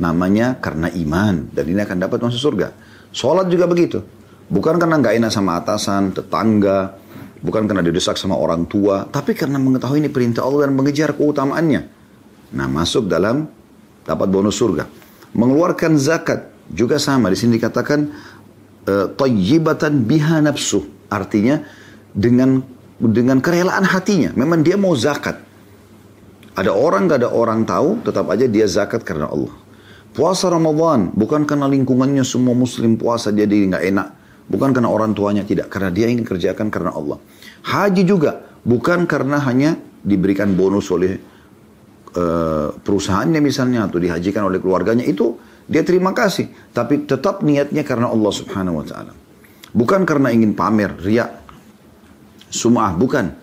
[0.00, 1.48] namanya karena iman.
[1.52, 2.68] Dan ini akan dapat masuk surga.
[3.12, 4.04] Sholat juga begitu.
[4.48, 6.96] Bukan karena nggak enak sama atasan, tetangga,
[7.42, 11.82] bukan karena didesak sama orang tua, tapi karena mengetahui ini perintah Allah dan mengejar keutamaannya.
[12.54, 13.46] Nah, masuk dalam
[14.08, 14.88] dapat bonus surga.
[15.36, 17.28] Mengeluarkan zakat juga sama.
[17.28, 18.00] Di sini dikatakan
[18.88, 20.88] uh, tayyibatan biha nafsu.
[21.12, 21.60] Artinya
[22.12, 22.64] dengan
[22.98, 24.32] dengan kerelaan hatinya.
[24.34, 25.44] Memang dia mau zakat.
[26.58, 29.54] Ada orang gak ada orang tahu, tetap aja dia zakat karena Allah.
[30.10, 34.08] Puasa Ramadan bukan karena lingkungannya semua muslim puasa jadi nggak enak.
[34.48, 35.68] Bukan karena orang tuanya, tidak.
[35.68, 37.20] Karena dia ingin kerjakan karena Allah.
[37.68, 41.20] Haji juga, bukan karena hanya diberikan bonus oleh
[42.16, 45.04] uh, perusahaannya misalnya, atau dihajikan oleh keluarganya.
[45.04, 45.36] Itu
[45.68, 46.72] dia terima kasih.
[46.72, 49.12] Tapi tetap niatnya karena Allah subhanahu wa ta'ala.
[49.68, 51.44] Bukan karena ingin pamer, riak,
[52.48, 53.36] sumah, bukan.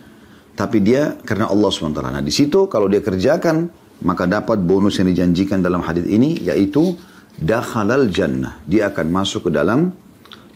[0.56, 2.00] Tapi dia karena Allah SWT.
[2.00, 3.70] Nah di situ kalau dia kerjakan,
[4.08, 6.96] maka dapat bonus yang dijanjikan dalam hadis ini, yaitu
[7.36, 8.58] dakhalal jannah.
[8.64, 9.92] Dia akan masuk ke dalam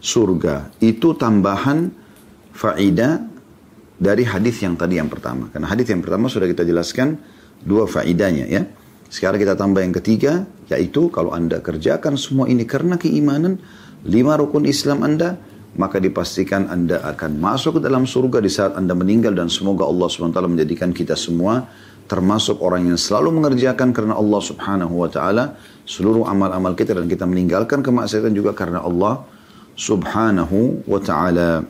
[0.00, 0.72] surga.
[0.80, 1.92] Itu tambahan
[2.56, 3.24] faida
[4.00, 5.52] dari hadis yang tadi yang pertama.
[5.52, 7.20] Karena hadis yang pertama sudah kita jelaskan
[7.62, 8.64] dua faidahnya ya.
[9.10, 13.58] Sekarang kita tambah yang ketiga, yaitu kalau Anda kerjakan semua ini karena keimanan,
[14.06, 15.34] lima rukun Islam Anda,
[15.74, 20.06] maka dipastikan Anda akan masuk ke dalam surga di saat Anda meninggal dan semoga Allah
[20.10, 21.66] SWT menjadikan kita semua
[22.10, 25.54] termasuk orang yang selalu mengerjakan karena Allah Subhanahu wa taala
[25.86, 29.22] seluruh amal-amal kita dan kita meninggalkan kemaksiatan juga karena Allah
[29.80, 31.64] subhanahu wa ta'ala.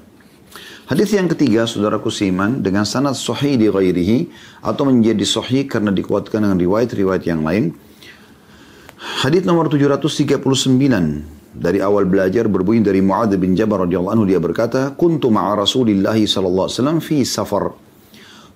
[0.91, 4.27] Hadis yang ketiga, saudaraku siman, dengan sanad sahih di ghairihi,
[4.67, 7.71] atau menjadi sahih karena dikuatkan dengan riwayat-riwayat yang lain.
[9.23, 11.23] Hadis nomor 739,
[11.55, 16.19] dari awal belajar berbunyi dari Mu'adz bin Jabal radhiyallahu anhu dia berkata, "Kuntu ma'a Rasulillah
[16.19, 17.71] sallallahu alaihi wasallam fi safar,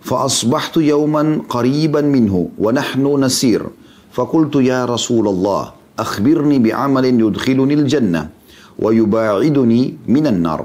[0.02, 3.62] fa asbahtu yawman qariban minhu wa nahnu nasir,
[4.10, 8.43] fa qultu ya Rasulullah, akhbirni bi'amalin yudkhiluni al-jannah."
[8.79, 10.61] ويباعدني من النار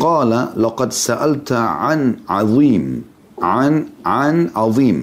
[0.00, 2.84] قال لقد سألت عن عظيم
[3.42, 3.72] عن
[4.04, 4.98] عن عظيم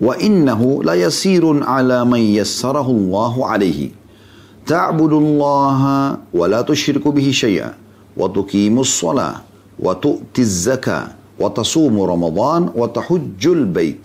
[0.00, 3.80] وإنه ليسير على من يسره الله عليه
[4.66, 5.80] تعبد الله
[6.34, 7.74] ولا تشرك به شيئا
[8.16, 9.36] وتقيم الصلاة
[9.78, 11.04] وتؤتي الزكاة
[11.40, 14.04] وتصوم رمضان وتحج البيت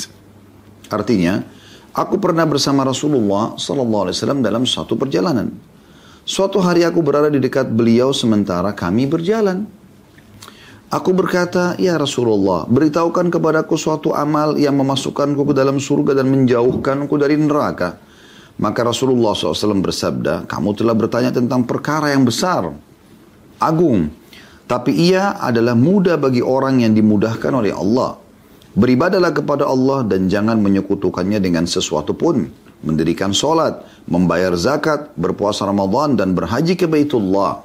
[0.89, 1.45] Artinya,
[1.93, 5.53] aku pernah bersama Rasulullah Sallallahu Alaihi Wasallam dalam satu perjalanan.
[6.24, 9.68] Suatu hari aku berada di dekat beliau sementara kami berjalan.
[10.88, 17.12] Aku berkata, Ya Rasulullah, beritahukan kepadaku suatu amal yang memasukkanku ke dalam surga dan menjauhkanku
[17.20, 18.00] dari neraka.
[18.56, 22.72] Maka Rasulullah SAW bersabda, kamu telah bertanya tentang perkara yang besar,
[23.60, 24.08] agung.
[24.64, 28.16] Tapi ia adalah mudah bagi orang yang dimudahkan oleh Allah.
[28.72, 36.18] Beribadalah kepada Allah dan jangan menyekutukannya dengan sesuatu pun mendirikan solat, membayar zakat, berpuasa Ramadan
[36.18, 37.62] dan berhaji ke Baitullah.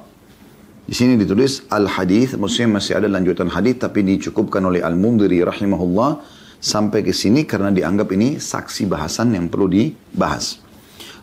[0.90, 6.18] Di sini ditulis al-hadis, maksudnya masih ada lanjutan hadis tapi dicukupkan oleh Al-Mundiri rahimahullah
[6.58, 10.58] sampai ke sini karena dianggap ini saksi bahasan yang perlu dibahas.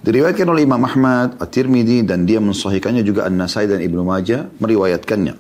[0.08, 5.36] Diriwayatkan oleh Imam Ahmad, At-Tirmidzi dan dia mensahihkannya juga An-Nasai dan Ibnu Majah meriwayatkannya.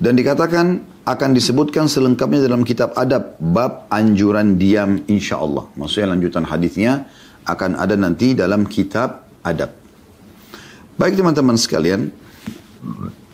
[0.00, 5.70] Dan dikatakan akan disebutkan selengkapnya dalam kitab adab bab anjuran diam insya Allah.
[5.78, 7.06] Maksudnya lanjutan hadisnya
[7.46, 9.70] akan ada nanti dalam kitab adab.
[10.98, 12.10] Baik teman-teman sekalian,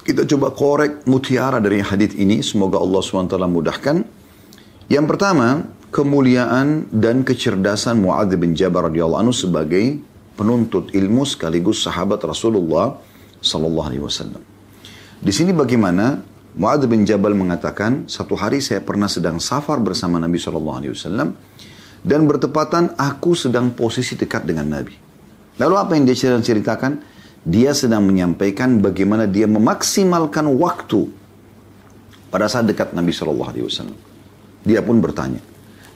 [0.04, 2.44] kita coba korek mutiara dari hadis ini.
[2.44, 3.96] Semoga Allah SWT mudahkan.
[4.92, 9.96] Yang pertama, kemuliaan dan kecerdasan Muadz bin Jabal radhiyallahu anhu sebagai
[10.36, 13.00] penuntut ilmu sekaligus sahabat Rasulullah
[13.40, 14.44] sallallahu alaihi wasallam.
[15.22, 16.20] Di sini bagaimana
[16.52, 21.32] Mu'adz bin Jabal mengatakan, satu hari saya pernah sedang safar bersama Nabi SAW
[22.04, 24.92] dan bertepatan aku sedang posisi dekat dengan Nabi.
[25.56, 27.00] Lalu apa yang dia ceritakan?
[27.42, 31.08] Dia sedang menyampaikan bagaimana dia memaksimalkan waktu
[32.28, 33.98] pada saat dekat Nabi Shallallahu Alaihi Wasallam.
[34.62, 35.40] Dia pun bertanya.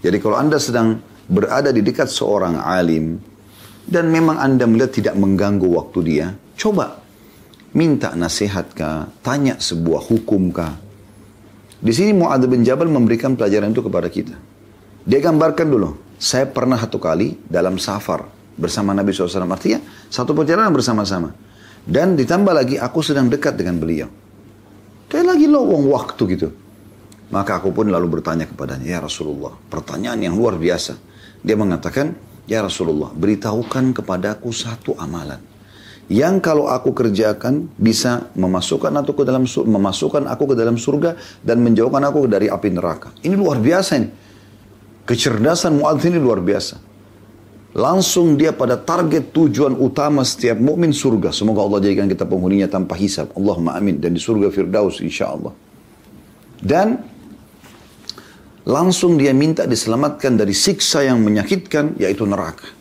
[0.00, 3.20] Jadi kalau anda sedang berada di dekat seorang alim
[3.86, 6.26] dan memang anda melihat tidak mengganggu waktu dia,
[6.58, 7.05] coba
[7.76, 10.80] minta nasihat kah, tanya sebuah hukum kah.
[11.76, 14.32] Di sini Mu'adz bin Jabal memberikan pelajaran itu kepada kita.
[15.04, 18.24] Dia gambarkan dulu, saya pernah satu kali dalam safar
[18.56, 19.44] bersama Nabi SAW.
[19.44, 21.36] Artinya satu perjalanan bersama-sama.
[21.86, 24.08] Dan ditambah lagi aku sedang dekat dengan beliau.
[25.06, 26.48] Kayak lagi lowong waktu gitu.
[27.30, 30.98] Maka aku pun lalu bertanya kepadanya, Ya Rasulullah, pertanyaan yang luar biasa.
[31.46, 32.16] Dia mengatakan,
[32.50, 35.38] Ya Rasulullah, beritahukan kepadaku satu amalan.
[36.06, 41.58] Yang kalau aku kerjakan bisa memasukkan aku ke dalam memasukkan aku ke dalam surga dan
[41.66, 43.10] menjauhkan aku dari api neraka.
[43.26, 44.08] Ini luar biasa ini.
[45.02, 46.78] Kecerdasan Mu'adz ini luar biasa.
[47.76, 51.34] Langsung dia pada target tujuan utama setiap mukmin surga.
[51.34, 53.34] Semoga Allah jadikan kita penghuninya tanpa hisab.
[53.34, 53.98] Allahumma amin.
[53.98, 55.52] Dan di surga Firdaus insya Allah.
[56.62, 57.02] Dan
[58.62, 62.75] langsung dia minta diselamatkan dari siksa yang menyakitkan yaitu neraka.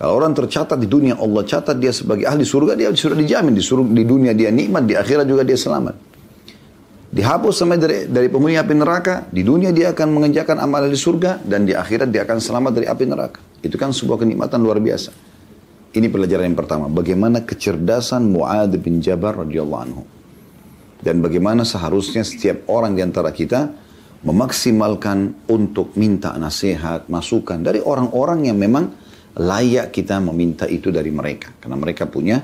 [0.00, 3.60] Kalau orang tercatat di dunia Allah catat dia sebagai ahli surga dia sudah dijamin di
[3.60, 6.10] surga di dunia dia nikmat di akhirat juga dia selamat
[7.10, 11.42] dihapus sampai dari, dari penghuni api neraka, di dunia dia akan mengerjakan amal di surga,
[11.42, 13.42] dan di akhirat dia akan selamat dari api neraka.
[13.60, 15.10] Itu kan sebuah kenikmatan luar biasa.
[15.90, 16.86] Ini pelajaran yang pertama.
[16.86, 20.02] Bagaimana kecerdasan Mu'ad bin Jabar radhiyallahu anhu.
[21.02, 23.74] Dan bagaimana seharusnya setiap orang di antara kita
[24.22, 28.92] memaksimalkan untuk minta nasihat, masukan dari orang-orang yang memang
[29.38, 31.54] layak kita meminta itu dari mereka.
[31.60, 32.42] Karena mereka punya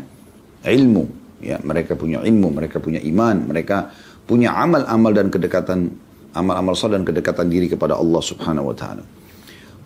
[0.62, 1.04] ilmu,
[1.42, 3.90] ya mereka punya ilmu, mereka punya iman, mereka
[4.26, 5.90] punya amal-amal dan kedekatan
[6.36, 9.02] amal-amal saleh dan kedekatan diri kepada Allah Subhanahu wa taala.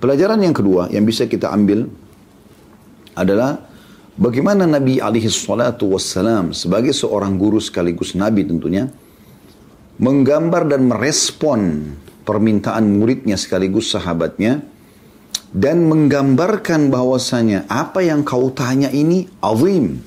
[0.00, 1.86] Pelajaran yang kedua yang bisa kita ambil
[3.14, 3.60] adalah
[4.18, 8.88] bagaimana Nabi alaihi salatu wassalam sebagai seorang guru sekaligus nabi tentunya
[10.00, 11.92] menggambar dan merespon
[12.24, 14.64] permintaan muridnya sekaligus sahabatnya
[15.50, 19.98] dan menggambarkan bahwasanya apa yang kau tanya ini azim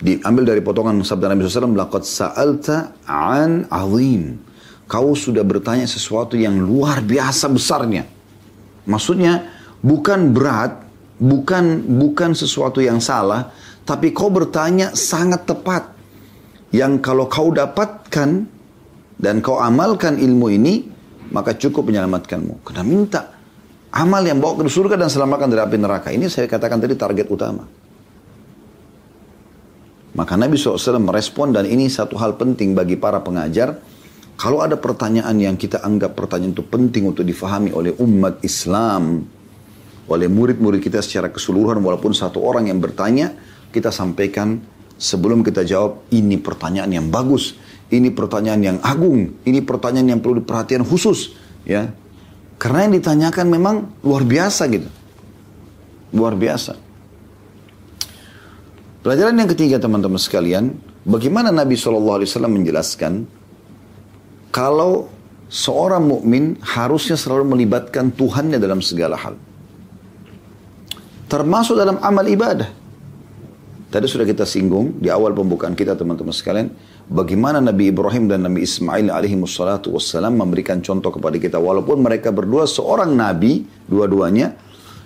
[0.00, 4.40] diambil dari potongan sabda Nabi SAW, Laqad sa'alta an azim.
[4.90, 8.02] Kau sudah bertanya sesuatu yang luar biasa besarnya.
[8.90, 9.46] Maksudnya
[9.78, 10.82] bukan berat,
[11.20, 13.54] bukan bukan sesuatu yang salah,
[13.86, 15.94] tapi kau bertanya sangat tepat.
[16.74, 18.30] Yang kalau kau dapatkan
[19.20, 20.74] dan kau amalkan ilmu ini,
[21.30, 22.66] maka cukup menyelamatkanmu.
[22.66, 23.29] Karena minta
[23.90, 26.08] amal yang bawa ke surga dan selamatkan dari api neraka.
[26.14, 27.66] Ini saya katakan tadi target utama.
[30.10, 33.78] Maka Nabi SAW merespon dan ini satu hal penting bagi para pengajar.
[34.40, 39.22] Kalau ada pertanyaan yang kita anggap pertanyaan itu penting untuk difahami oleh umat Islam,
[40.08, 43.36] oleh murid-murid kita secara keseluruhan walaupun satu orang yang bertanya,
[43.70, 44.58] kita sampaikan
[44.96, 47.54] sebelum kita jawab ini pertanyaan yang bagus,
[47.92, 51.36] ini pertanyaan yang agung, ini pertanyaan yang perlu diperhatikan khusus,
[51.68, 51.92] ya.
[52.60, 54.84] Karena yang ditanyakan memang luar biasa gitu.
[56.12, 56.76] Luar biasa.
[59.00, 60.76] Pelajaran yang ketiga teman-teman sekalian,
[61.08, 62.20] bagaimana Nabi SAW
[62.52, 63.24] menjelaskan
[64.52, 65.08] kalau
[65.48, 69.40] seorang mukmin harusnya selalu melibatkan Tuhannya dalam segala hal.
[71.32, 72.68] Termasuk dalam amal ibadah.
[73.88, 76.68] Tadi sudah kita singgung di awal pembukaan kita teman-teman sekalian,
[77.10, 82.70] bagaimana Nabi Ibrahim dan Nabi Ismail alaihi wassalam memberikan contoh kepada kita walaupun mereka berdua
[82.70, 84.54] seorang nabi dua-duanya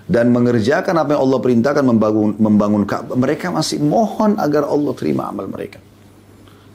[0.05, 5.33] dan mengerjakan apa yang Allah perintahkan membangun membangun Ka'bah, mereka masih mohon agar Allah terima
[5.33, 5.81] amal mereka.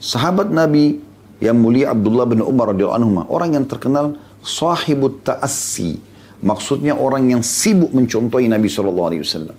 [0.02, 0.98] Sahabat Nabi
[1.38, 6.02] yang mulia Abdullah bin Umar radhiyallahu anhu, orang yang terkenal sahibut ta'assi,
[6.42, 9.58] maksudnya orang yang sibuk mencontohi Nabi sallallahu alaihi wasallam.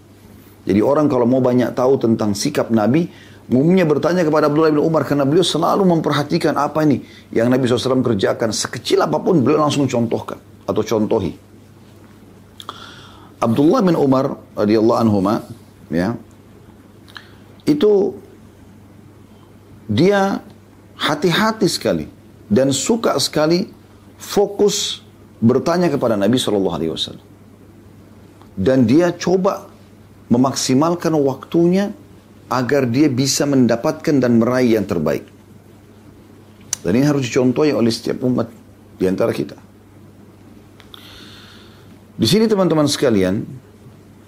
[0.66, 3.06] Jadi orang kalau mau banyak tahu tentang sikap Nabi,
[3.50, 7.02] umumnya bertanya kepada Abdullah bin Umar karena beliau selalu memperhatikan apa ini
[7.34, 8.54] yang Nabi SAW kerjakan.
[8.54, 11.34] Sekecil apa pun beliau langsung contohkan atau contohi.
[13.40, 15.18] Abdullah bin Umar radhiyallahu anhu
[15.90, 16.14] ya
[17.64, 18.14] itu
[19.90, 20.38] dia
[20.94, 22.06] hati-hati sekali
[22.46, 23.66] dan suka sekali
[24.20, 25.00] fokus
[25.40, 27.26] bertanya kepada Nabi Shallallahu Alaihi Wasallam
[28.60, 29.72] dan dia coba
[30.28, 31.96] memaksimalkan waktunya
[32.51, 35.22] agar dia bisa mendapatkan dan meraih yang terbaik
[36.80, 38.48] dan ini harus dicontohi oleh setiap umat
[38.96, 39.57] di antara kita.
[42.20, 43.44] Di sini teman-teman sekalian,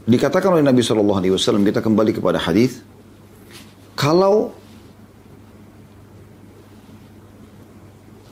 [0.05, 2.81] dikatakan oleh Nabi Shallallahu Alaihi Wasallam kita kembali kepada hadis,
[3.97, 4.53] kalau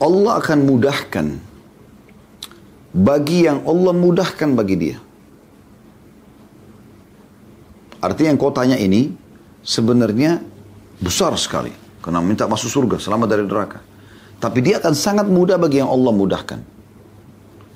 [0.01, 1.27] Allah akan mudahkan
[2.89, 4.97] bagi yang Allah mudahkan bagi dia.
[8.01, 9.13] Artinya yang kau tanya ini
[9.65, 10.41] sebenarnya
[11.01, 11.73] besar sekali.
[12.01, 13.79] Karena minta masuk surga, selamat dari neraka.
[14.41, 16.59] Tapi dia akan sangat mudah bagi yang Allah mudahkan.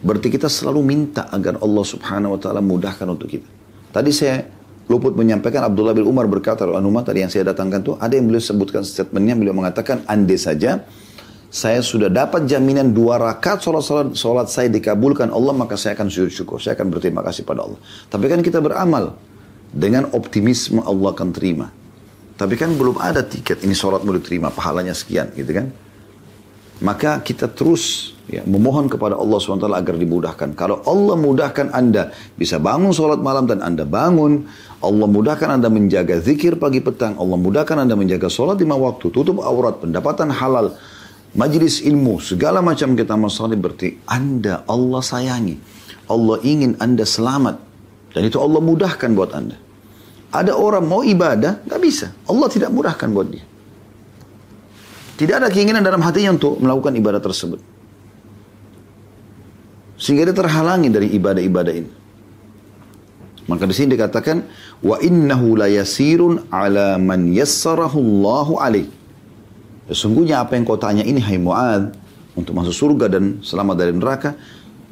[0.01, 3.45] Berarti kita selalu minta agar Allah subhanahu wa ta'ala mudahkan untuk kita.
[3.93, 4.41] Tadi saya
[4.89, 8.41] luput menyampaikan Abdullah bin Umar berkata, Anumah tadi yang saya datangkan tuh, ada yang beliau
[8.41, 10.86] sebutkan statementnya, beliau mengatakan, andai saja
[11.55, 16.11] saya sudah dapat jaminan dua rakaat sholat, sholat, sholat saya dikabulkan Allah, maka saya akan
[16.11, 16.57] sujud syukur.
[16.59, 17.79] Saya akan berterima kasih pada Allah.
[18.11, 19.15] Tapi kan kita beramal
[19.72, 21.68] dengan optimisme Allah akan terima.
[22.36, 25.72] Tapi kan belum ada tiket ini sholat mau diterima, pahalanya sekian gitu kan.
[26.84, 30.51] Maka kita terus ya, memohon kepada Allah SWT agar dimudahkan.
[30.59, 34.43] Kalau Allah mudahkan Anda bisa bangun sholat malam dan Anda bangun.
[34.84, 37.16] Allah mudahkan Anda menjaga zikir pagi petang.
[37.16, 39.07] Allah mudahkan Anda menjaga sholat lima waktu.
[39.07, 40.76] Tutup aurat, pendapatan halal.
[41.32, 45.55] Majlis ilmu, segala macam kita masalah berarti Anda Allah sayangi.
[46.11, 47.64] Allah ingin Anda selamat.
[48.16, 49.59] Dan itu Allah mudahkan buat Anda.
[50.32, 52.16] Ada orang mau ibadah, nggak bisa.
[52.32, 53.43] Allah tidak mudahkan buat dia.
[55.20, 57.59] Tidak ada keinginan dalam hatinya untuk melakukan ibadah tersebut.
[59.99, 61.91] Sehingga dia terhalangi dari ibadah-ibadah ini.
[63.45, 64.43] Maka di sini dikatakan
[64.84, 68.88] wa innahu la yasirun ala man yassarahu Allahu alaih.
[69.91, 71.93] Sesungguhnya apa yang kau tanya ini hai Muad
[72.34, 74.34] untuk masuk surga dan selamat dari neraka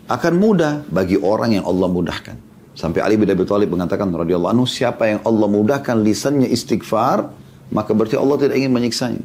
[0.05, 2.52] akan mudah bagi orang yang Allah mudahkan.
[2.73, 7.29] Sampai Ali bin Abi Thalib mengatakan radhiyallahu anhu, siapa yang Allah mudahkan lisannya istighfar,
[7.69, 9.23] maka berarti Allah tidak ingin menyiksanya.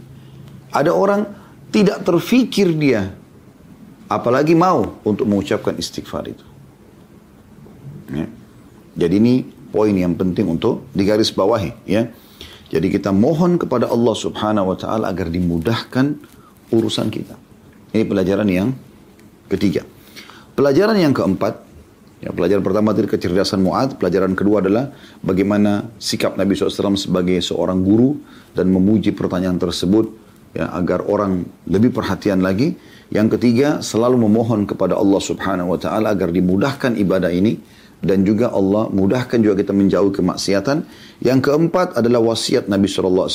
[0.68, 1.24] Ada orang
[1.72, 3.12] tidak terfikir dia,
[4.08, 6.44] apalagi mau untuk mengucapkan istighfar itu.
[8.12, 8.28] Ya.
[8.96, 9.34] Jadi ini
[9.68, 11.72] poin yang penting untuk digaris bawahi.
[11.88, 12.08] Ya.
[12.68, 16.20] Jadi kita mohon kepada Allah subhanahu wa ta'ala agar dimudahkan
[16.68, 17.36] urusan kita.
[17.96, 18.76] Ini pelajaran yang
[19.48, 19.88] ketiga.
[20.52, 21.64] Pelajaran yang keempat,
[22.18, 24.90] Ya, pelajaran pertama tadi kecerdasan Mu'ad, pelajaran kedua adalah
[25.22, 28.18] bagaimana sikap Nabi SAW sebagai seorang guru
[28.58, 30.10] dan memuji pertanyaan tersebut
[30.50, 32.74] ya, agar orang lebih perhatian lagi.
[33.14, 37.54] Yang ketiga, selalu memohon kepada Allah Subhanahu wa taala agar dimudahkan ibadah ini
[38.02, 40.82] dan juga Allah mudahkan juga kita menjauhi kemaksiatan.
[41.22, 43.30] Yang keempat adalah wasiat Nabi SAW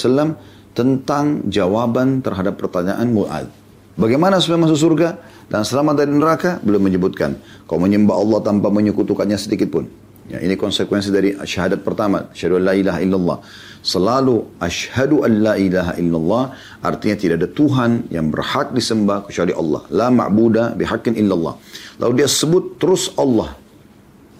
[0.75, 3.62] tentang jawaban terhadap pertanyaan Mu'ad.
[3.93, 5.21] Bagaimana supaya masuk surga
[5.53, 6.57] dan selamat dari neraka?
[6.65, 7.37] Belum menyebutkan.
[7.69, 9.85] Kau menyembah Allah tanpa menyekutukannya sedikit pun.
[10.31, 12.31] Ya, ini konsekuensi dari syahadat pertama.
[12.33, 13.37] Asyhadu la ilaha illallah.
[13.85, 16.43] Selalu asyhadu an la ilaha illallah.
[16.81, 19.81] Artinya tidak ada Tuhan yang berhak disembah kecuali Allah.
[19.93, 21.59] La ma'buda bihaqqin illallah.
[22.01, 23.53] Lalu dia sebut terus Allah.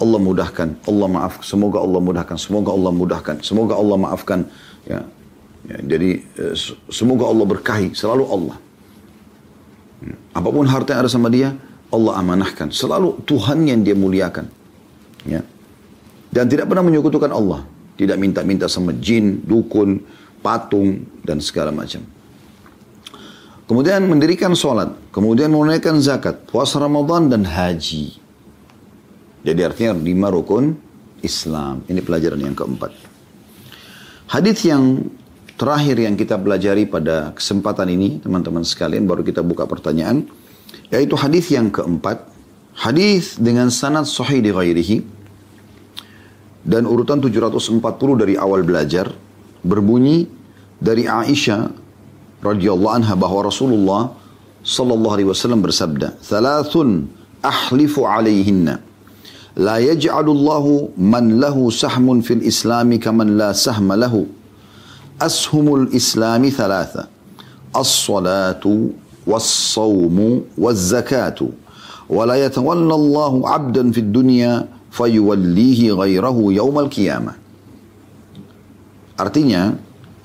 [0.02, 0.82] Allah mudahkan.
[0.88, 1.46] Allah maaf.
[1.46, 2.42] Semoga Allah mudahkan.
[2.42, 3.36] Semoga Allah mudahkan.
[3.46, 4.50] Semoga Allah maafkan.
[4.90, 5.06] Ya.
[5.64, 6.56] Ya, jadi eh,
[6.90, 7.92] semoga Allah berkahi.
[7.94, 8.58] Selalu Allah.
[10.34, 11.54] Apa pun harta yang ada sama dia,
[11.94, 12.74] Allah amanahkan.
[12.74, 14.50] Selalu Tuhan yang dia muliakan.
[15.30, 15.46] Ya.
[16.34, 17.62] Dan tidak pernah menyekutukan Allah.
[17.94, 20.02] Tidak minta-minta sama jin, dukun,
[20.42, 22.02] patung, dan segala macam.
[23.70, 24.92] Kemudian mendirikan sholat.
[25.14, 28.18] Kemudian menunaikan zakat, puasa Ramadan, dan haji.
[29.44, 30.74] Jadi artinya lima rukun
[31.22, 31.86] Islam.
[31.86, 32.92] Ini pelajaran yang keempat.
[34.28, 35.06] Hadis yang
[35.64, 40.28] terakhir yang kita pelajari pada kesempatan ini, teman-teman sekalian, baru kita buka pertanyaan,
[40.92, 42.28] yaitu hadis yang keempat,
[42.76, 44.98] hadis dengan sanad sahih di ghairihi,
[46.68, 47.80] dan urutan 740
[48.20, 49.08] dari awal belajar,
[49.64, 50.28] berbunyi
[50.84, 51.72] dari Aisyah
[52.44, 54.12] radhiyallahu anha bahwa Rasulullah
[54.68, 57.08] sallallahu alaihi wasallam bersabda, "Thalathun
[57.40, 58.84] ahlifu alaihinna."
[59.56, 64.43] La yaj'alullahu man lahu sahmun fil islami kaman la sahma lahu
[65.24, 67.08] ashumul islami thalatha
[67.72, 68.92] as-salatu
[69.24, 71.56] was-sawmu waz-zakatu
[72.12, 77.40] wa la yatawalla Allahu 'abdan fid dunya fayuwallihi ghayrahu yawmal qiyamah
[79.14, 79.78] Artinya,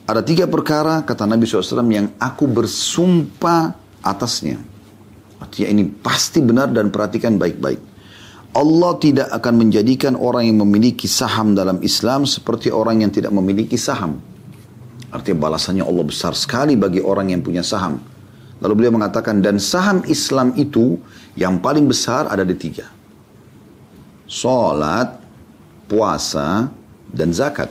[0.08, 4.56] ada tiga perkara, kata Nabi SAW, yang aku bersumpah atasnya.
[5.38, 7.78] Artinya ini pasti benar dan perhatikan baik-baik.
[8.56, 13.76] Allah tidak akan menjadikan orang yang memiliki saham dalam Islam seperti orang yang tidak memiliki
[13.76, 14.18] saham.
[15.08, 18.00] Artinya balasannya Allah besar sekali bagi orang yang punya saham.
[18.58, 20.98] Lalu beliau mengatakan, dan saham Islam itu
[21.38, 22.90] yang paling besar ada di tiga.
[24.28, 25.16] Salat,
[25.86, 26.68] puasa,
[27.08, 27.70] dan zakat.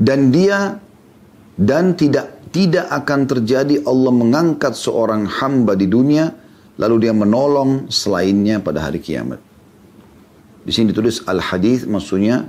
[0.00, 0.80] Dan dia,
[1.54, 6.32] dan tidak tidak akan terjadi Allah mengangkat seorang hamba di dunia,
[6.80, 9.38] lalu dia menolong selainnya pada hari kiamat.
[10.64, 12.48] Di sini ditulis al-hadis, maksudnya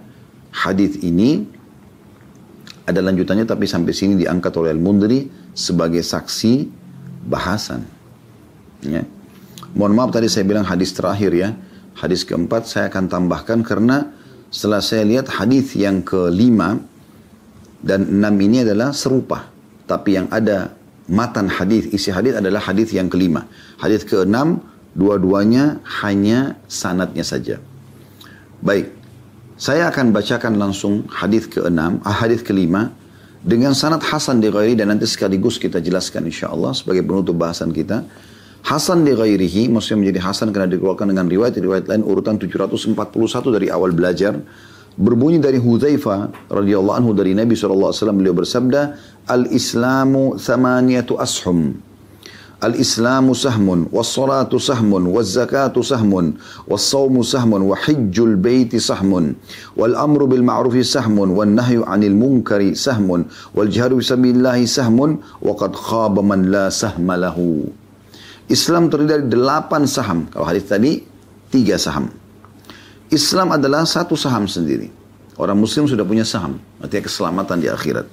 [0.56, 1.47] hadis ini
[2.90, 6.68] ada lanjutannya tapi sampai sini diangkat oleh Al-Mundri sebagai saksi
[7.30, 7.86] bahasan.
[8.84, 9.06] Ya.
[9.78, 11.54] Mohon maaf tadi saya bilang hadis terakhir ya.
[11.94, 14.10] Hadis keempat saya akan tambahkan karena
[14.50, 16.82] setelah saya lihat hadis yang kelima
[17.86, 19.52] dan enam ini adalah serupa.
[19.86, 20.74] Tapi yang ada
[21.10, 23.46] matan hadis, isi hadis adalah hadis yang kelima.
[23.78, 24.62] Hadis keenam,
[24.94, 27.58] dua-duanya hanya sanatnya saja.
[28.60, 28.92] Baik,
[29.60, 32.95] saya akan bacakan langsung hadis keenam, ah, hadis kelima
[33.43, 37.76] dengan sanad Hasan di ghairi dan nanti sekaligus kita jelaskan insya Allah sebagai penutup bahasan
[37.76, 38.07] kita.
[38.64, 42.95] Hasan di ghairihi, maksudnya menjadi Hasan karena dikeluarkan dengan riwayat-riwayat lain urutan 741
[43.51, 44.39] dari awal belajar.
[44.95, 48.95] Berbunyi dari Hudzaifah radhiyallahu anhu dari Nabi SAW beliau bersabda,
[49.28, 51.89] Al-Islamu thamaniyatu ashum.
[52.60, 56.36] Al-Islamu sahmun, was-salatu sahmun, was-zakatu sahmun,
[56.68, 59.39] was-sawmu sahmun, wa hijjul baiti sahmun,
[59.80, 63.72] wal amru bil ma'rufi sahmun, wan nahyu 'anil munkari sahmun, wal
[67.16, 67.47] lahu.
[68.49, 70.28] Islam terdiri dari delapan saham.
[70.28, 70.99] Kalau hadis tadi,
[71.53, 72.12] tiga saham.
[73.07, 74.89] Islam adalah satu saham sendiri.
[75.39, 76.60] Orang muslim sudah punya saham.
[76.84, 78.03] Artinya keselamatan di akhirat.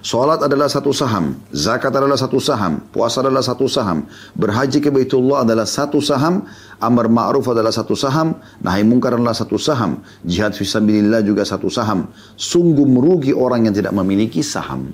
[0.00, 5.44] Salat adalah satu saham, zakat adalah satu saham, puasa adalah satu saham, berhaji ke Baitullah
[5.44, 6.48] adalah satu saham,
[6.80, 12.08] amar ma'ruf adalah satu saham, nahi mungkar adalah satu saham, jihad fisabilillah juga satu saham.
[12.32, 14.88] Sungguh merugi orang yang tidak memiliki saham.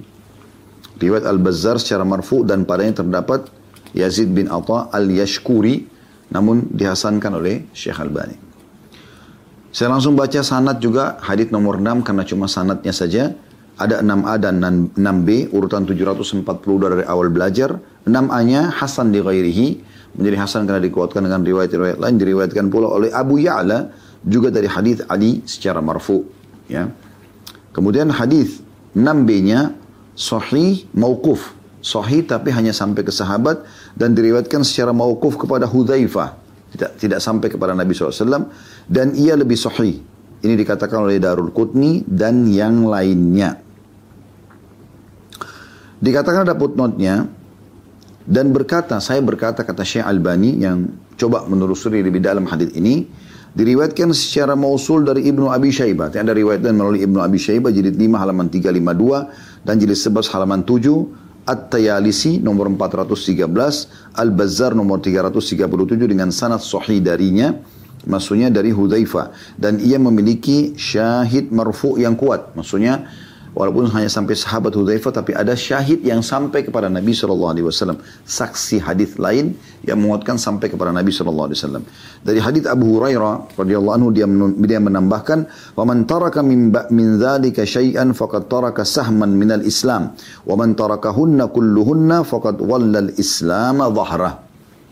[0.99, 3.47] Riwayat Al-Bazzar secara marfu dan padanya terdapat
[3.95, 5.87] Yazid bin Atta Al-Yashkuri
[6.35, 8.35] namun dihasankan oleh Syekh Albani.
[9.71, 13.37] Saya langsung baca sanad juga hadis nomor 6 karena cuma sanadnya saja.
[13.77, 14.57] Ada 6A dan
[14.97, 16.41] 6B, urutan 740
[16.81, 17.77] dari awal belajar.
[18.09, 19.69] 6A-nya Hasan di ghairihi,
[20.17, 22.17] menjadi Hasan karena dikuatkan dengan riwayat-riwayat lain.
[22.17, 23.93] Diriwayatkan pula oleh Abu Ya'la,
[24.25, 26.25] juga dari hadis Ali secara marfu.
[26.73, 26.89] Ya.
[27.77, 28.65] Kemudian hadis
[28.97, 29.77] 6B-nya
[30.17, 31.53] sahih mauquf.
[31.85, 33.61] Sahih tapi hanya sampai ke sahabat
[33.93, 36.33] dan diriwayatkan secara mauquf kepada Hudzaifah.
[36.73, 38.49] Tidak, tidak sampai kepada Nabi SAW.
[38.89, 40.01] Dan ia lebih sahih.
[40.41, 43.66] Ini dikatakan oleh Darul Qutni dan yang lainnya.
[45.97, 47.25] Dikatakan ada footnote-nya
[48.27, 53.09] dan berkata, saya berkata kata Syekh Albani yang coba menelusuri lebih dalam hadis ini,
[53.57, 56.13] diriwayatkan secara mausul dari Ibnu Abi Syaibah.
[56.13, 60.61] Ada riwayat dan melalui Ibnu Abi Syaibah jilid 5 halaman 352 dan jilid 11 halaman
[60.69, 65.63] 7 At-Tayalisi nomor 413, Al-Bazzar nomor 337
[66.11, 67.55] dengan sanad sahih darinya,
[68.03, 73.07] maksudnya dari Hudzaifah dan ia memiliki syahid marfu yang kuat, maksudnya
[73.57, 77.97] Walaupun hanya sampai sahabat Hudzaifah tapi ada syahid yang sampai kepada Nabi sallallahu alaihi wasallam.
[78.29, 81.85] Saksi hadis lain yang menguatkan sampai kepada Nabi sallallahu alaihi wasallam.
[82.21, 84.29] Dari hadis Abu Hurairah radhiyallahu anhu dia
[84.61, 90.13] dia menambahkan, "Wa man taraka min min dzalika syai'an faqad taraka sahman minal Islam,
[90.45, 94.45] wa man tarakahunna kulluhunna faqad wallal Islam dhahrah."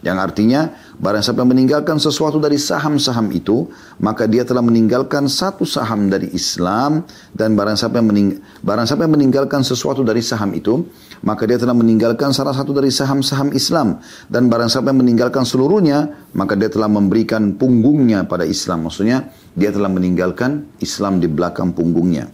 [0.04, 0.60] Yang artinya,
[0.94, 3.66] barang siapa meninggalkan sesuatu dari saham-saham itu,
[3.98, 7.02] maka dia telah meninggalkan satu saham dari Islam,
[7.34, 8.28] dan barang siapa yang, mening
[8.62, 10.86] barang siapa yang meninggalkan sesuatu dari saham itu,
[11.26, 13.98] maka dia telah meninggalkan salah satu dari saham-saham Islam.
[14.30, 18.86] Dan barang siapa yang meninggalkan seluruhnya, maka dia telah memberikan punggungnya pada Islam.
[18.86, 22.28] Maksudnya, dia telah meninggalkan Islam di belakang punggungnya.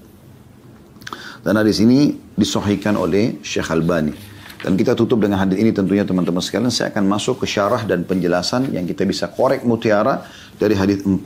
[1.41, 1.99] Dan di sini
[2.37, 4.30] disohikan oleh Syekh Albani.
[4.61, 6.69] Dan kita tutup dengan hadis ini tentunya teman-teman sekalian.
[6.69, 10.29] Saya akan masuk ke syarah dan penjelasan yang kita bisa korek mutiara
[10.61, 11.17] dari hadis 4,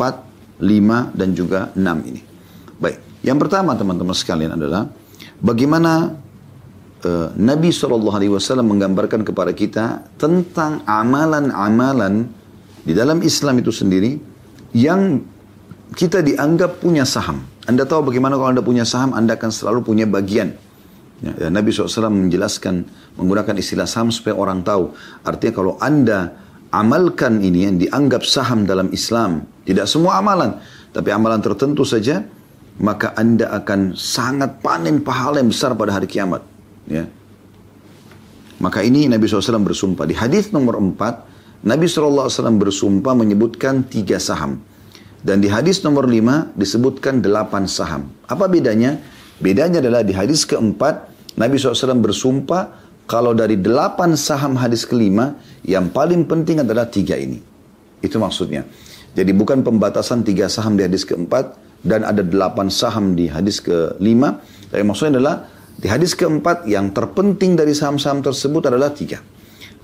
[0.62, 2.22] 5, dan juga 6 ini.
[2.78, 4.86] Baik, yang pertama teman-teman sekalian adalah
[5.42, 6.14] bagaimana
[7.02, 12.30] uh, Nabi SAW menggambarkan kepada kita tentang amalan-amalan
[12.86, 14.14] di dalam Islam itu sendiri
[14.76, 15.22] yang
[15.94, 17.46] kita dianggap punya saham.
[17.64, 20.52] Anda tahu bagaimana kalau Anda punya saham, Anda akan selalu punya bagian.
[21.24, 22.84] Ya, Nabi SAW menjelaskan
[23.18, 24.94] menggunakan istilah saham supaya orang tahu.
[25.22, 26.34] Artinya kalau anda
[26.74, 30.58] amalkan ini yang dianggap saham dalam Islam, tidak semua amalan,
[30.90, 32.26] tapi amalan tertentu saja,
[32.82, 36.42] maka anda akan sangat panen pahala yang besar pada hari kiamat.
[36.90, 37.06] Ya.
[38.58, 40.06] Maka ini Nabi SAW bersumpah.
[40.06, 44.62] Di hadis nomor 4, Nabi SAW bersumpah menyebutkan tiga saham.
[45.24, 48.12] Dan di hadis nomor 5 disebutkan delapan saham.
[48.28, 49.00] Apa bedanya?
[49.40, 55.92] Bedanya adalah di hadis keempat, Nabi SAW bersumpah kalau dari delapan saham hadis kelima, yang
[55.92, 57.36] paling penting adalah tiga ini.
[58.00, 58.64] Itu maksudnya.
[59.14, 64.40] Jadi bukan pembatasan tiga saham di hadis keempat, dan ada delapan saham di hadis kelima.
[64.72, 65.36] Tapi maksudnya adalah,
[65.76, 69.20] di hadis keempat, yang terpenting dari saham-saham tersebut adalah tiga.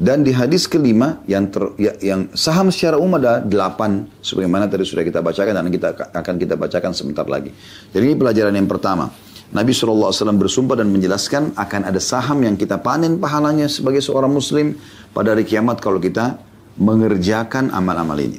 [0.00, 4.88] Dan di hadis kelima, yang, ter, ya, yang saham secara umum ada delapan, sebagaimana tadi
[4.88, 7.52] sudah kita bacakan, dan kita akan kita bacakan sebentar lagi.
[7.92, 9.12] Jadi ini pelajaran yang pertama.
[9.50, 14.78] Nabi SAW bersumpah dan menjelaskan akan ada saham yang kita panen pahalanya sebagai seorang muslim
[15.10, 16.38] pada hari kiamat kalau kita
[16.78, 18.38] mengerjakan amal-amal ini.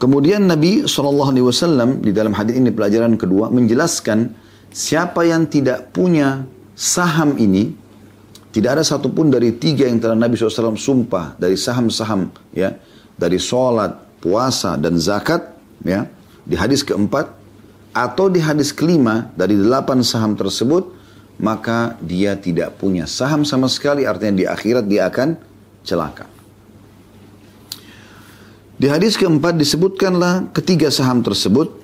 [0.00, 1.36] Kemudian Nabi SAW
[2.00, 4.32] di dalam hadis ini pelajaran kedua menjelaskan
[4.72, 7.76] siapa yang tidak punya saham ini,
[8.56, 12.72] tidak ada satupun dari tiga yang telah Nabi SAW sumpah dari saham-saham ya,
[13.20, 15.44] dari sholat, puasa dan zakat
[15.84, 16.08] ya,
[16.48, 17.39] di hadis keempat
[17.90, 20.94] atau di hadis kelima dari delapan saham tersebut
[21.40, 25.40] maka dia tidak punya saham sama sekali artinya di akhirat dia akan
[25.82, 26.28] celaka.
[28.80, 31.80] Di hadis keempat disebutkanlah ketiga saham tersebut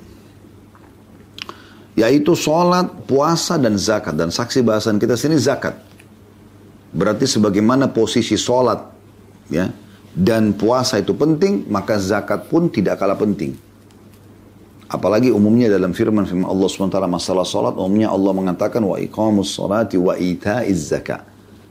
[1.96, 4.12] yaitu sholat, puasa, dan zakat.
[4.12, 5.80] Dan saksi bahasan kita sini zakat.
[6.92, 8.84] Berarti sebagaimana posisi sholat
[9.48, 9.72] ya,
[10.12, 13.56] dan puasa itu penting, maka zakat pun tidak kalah penting.
[14.86, 19.98] Apalagi umumnya dalam firman firman Allah SWT masalah sholat, umumnya Allah mengatakan wa iqamus sholati
[19.98, 21.26] wa ita'iz zakat.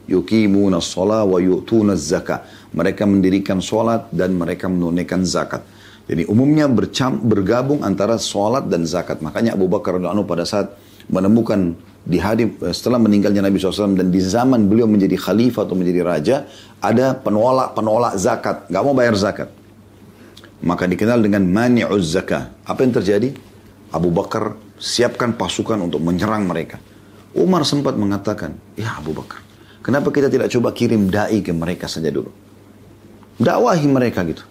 [0.06, 2.44] Yukimuna sholat wa yu'tuna zakat
[2.76, 5.64] mereka mendirikan sholat dan mereka menunaikan zakat.
[6.06, 9.24] Jadi umumnya bercam, bergabung antara sholat dan zakat.
[9.24, 10.76] Makanya Abu Bakar radhiallahu pada saat
[11.08, 11.74] menemukan
[12.06, 16.02] di hari eh, setelah meninggalnya Nabi SAW dan di zaman beliau menjadi khalifah atau menjadi
[16.06, 16.36] raja
[16.84, 19.50] ada penolak-penolak zakat, nggak mau bayar zakat.
[20.66, 22.50] Maka dikenal dengan mani'uz zakah.
[22.66, 23.30] Apa yang terjadi?
[23.94, 26.82] Abu Bakar siapkan pasukan untuk menyerang mereka.
[27.38, 29.46] Umar sempat mengatakan, ya Abu Bakar,
[29.86, 32.34] kenapa kita tidak coba kirim da'i ke mereka saja dulu?
[33.36, 34.44] dakwahi mereka gitu.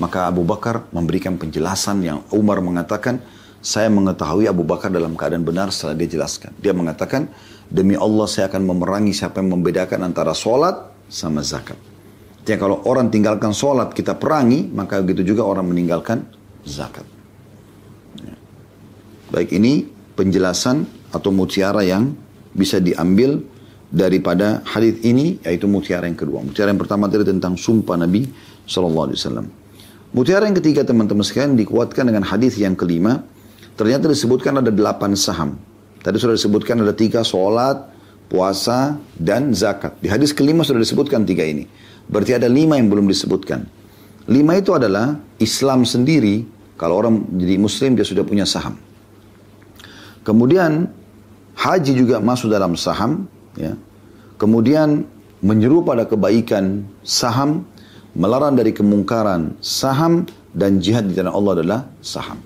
[0.00, 3.20] Maka Abu Bakar memberikan penjelasan yang Umar mengatakan,
[3.60, 6.50] saya mengetahui Abu Bakar dalam keadaan benar setelah dia jelaskan.
[6.58, 7.28] Dia mengatakan,
[7.68, 11.76] demi Allah saya akan memerangi siapa yang membedakan antara sholat sama zakat.
[12.42, 16.26] Jadi kalau orang tinggalkan sholat kita perangi, maka begitu juga orang meninggalkan
[16.66, 17.06] zakat.
[18.18, 18.34] Ya.
[19.30, 19.86] Baik ini
[20.18, 20.82] penjelasan
[21.14, 22.10] atau mutiara yang
[22.50, 23.38] bisa diambil
[23.92, 26.42] daripada hadis ini yaitu mutiara yang kedua.
[26.42, 28.26] Mutiara yang pertama tadi tentang sumpah Nabi
[28.66, 29.46] Shallallahu Alaihi Wasallam.
[30.12, 33.22] Mutiara yang ketiga teman-teman sekalian dikuatkan dengan hadis yang kelima.
[33.78, 35.56] Ternyata disebutkan ada delapan saham.
[36.04, 37.88] Tadi sudah disebutkan ada tiga sholat,
[38.28, 39.96] puasa, dan zakat.
[40.02, 41.64] Di hadis kelima sudah disebutkan tiga ini.
[42.08, 43.66] Berarti ada lima yang belum disebutkan.
[44.30, 46.46] Lima itu adalah Islam sendiri.
[46.78, 48.78] Kalau orang jadi muslim dia sudah punya saham.
[50.22, 50.86] Kemudian
[51.58, 53.26] haji juga masuk dalam saham
[53.58, 53.74] ya.
[54.38, 55.06] Kemudian
[55.42, 57.66] menyeru pada kebaikan saham,
[58.14, 62.38] melarang dari kemungkaran saham dan jihad di tanah Allah adalah saham.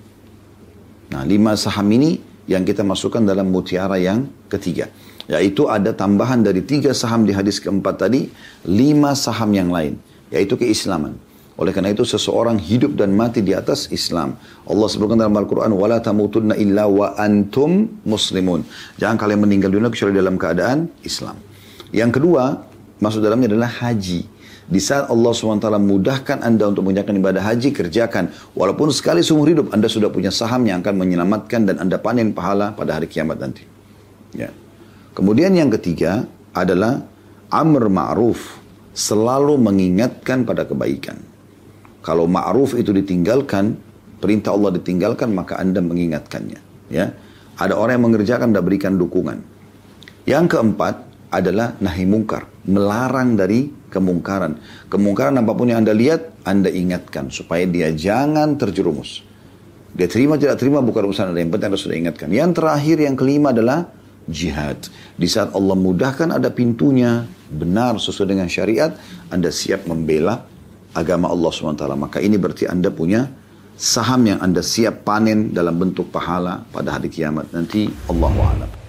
[1.13, 4.91] Nah, lima saham ini yang kita masukkan dalam mutiara yang ketiga.
[5.32, 8.28] Yaitu ada tambahan dari tiga saham di hadis keempat tadi,
[8.68, 9.96] lima saham yang lain.
[10.28, 11.16] Yaitu keislaman.
[11.62, 14.34] Oleh karena itu seseorang hidup dan mati di atas Islam.
[14.66, 17.70] Allah sebutkan dalam Al-Quran, وَلَا تَمُوتُنَّ إِلَّا وَأَنْتُمْ
[18.02, 18.62] مُسْلِمُونَ
[18.98, 21.38] Jangan kalian meninggal dunia kecuali dalam keadaan Islam.
[21.94, 22.66] Yang kedua,
[22.98, 24.26] masuk dalamnya adalah haji.
[24.72, 28.32] Di saat Allah SWT mudahkan Anda untuk mengerjakan ibadah haji, kerjakan.
[28.56, 32.72] Walaupun sekali seumur hidup Anda sudah punya saham yang akan menyelamatkan dan Anda panen pahala
[32.72, 33.68] pada hari kiamat nanti.
[34.32, 34.48] Ya.
[35.17, 37.01] Kemudian yang ketiga adalah
[37.49, 38.61] amr ma'ruf.
[38.97, 41.21] Selalu mengingatkan pada kebaikan.
[42.01, 43.77] Kalau ma'ruf itu ditinggalkan,
[44.21, 46.61] perintah Allah ditinggalkan, maka Anda mengingatkannya.
[46.93, 47.13] Ya,
[47.57, 49.41] Ada orang yang mengerjakan dan berikan dukungan.
[50.29, 50.95] Yang keempat
[51.33, 52.49] adalah nahi mungkar.
[52.69, 54.61] Melarang dari kemungkaran.
[54.89, 57.33] Kemungkaran apa pun yang Anda lihat, Anda ingatkan.
[57.33, 59.25] Supaya dia jangan terjerumus.
[59.97, 61.41] Dia terima tidak terima bukan urusan Anda.
[61.41, 62.29] Yang penting Anda sudah ingatkan.
[62.33, 63.96] Yang terakhir, yang kelima adalah
[64.27, 64.91] jihad.
[65.15, 68.95] Di saat Allah mudahkan ada pintunya, benar sesuai dengan syariat,
[69.31, 70.47] Anda siap membela
[70.95, 71.83] agama Allah SWT.
[71.95, 73.27] Maka ini berarti Anda punya
[73.79, 77.87] saham yang Anda siap panen dalam bentuk pahala pada hari kiamat nanti.
[78.11, 78.86] Allahu a'lam.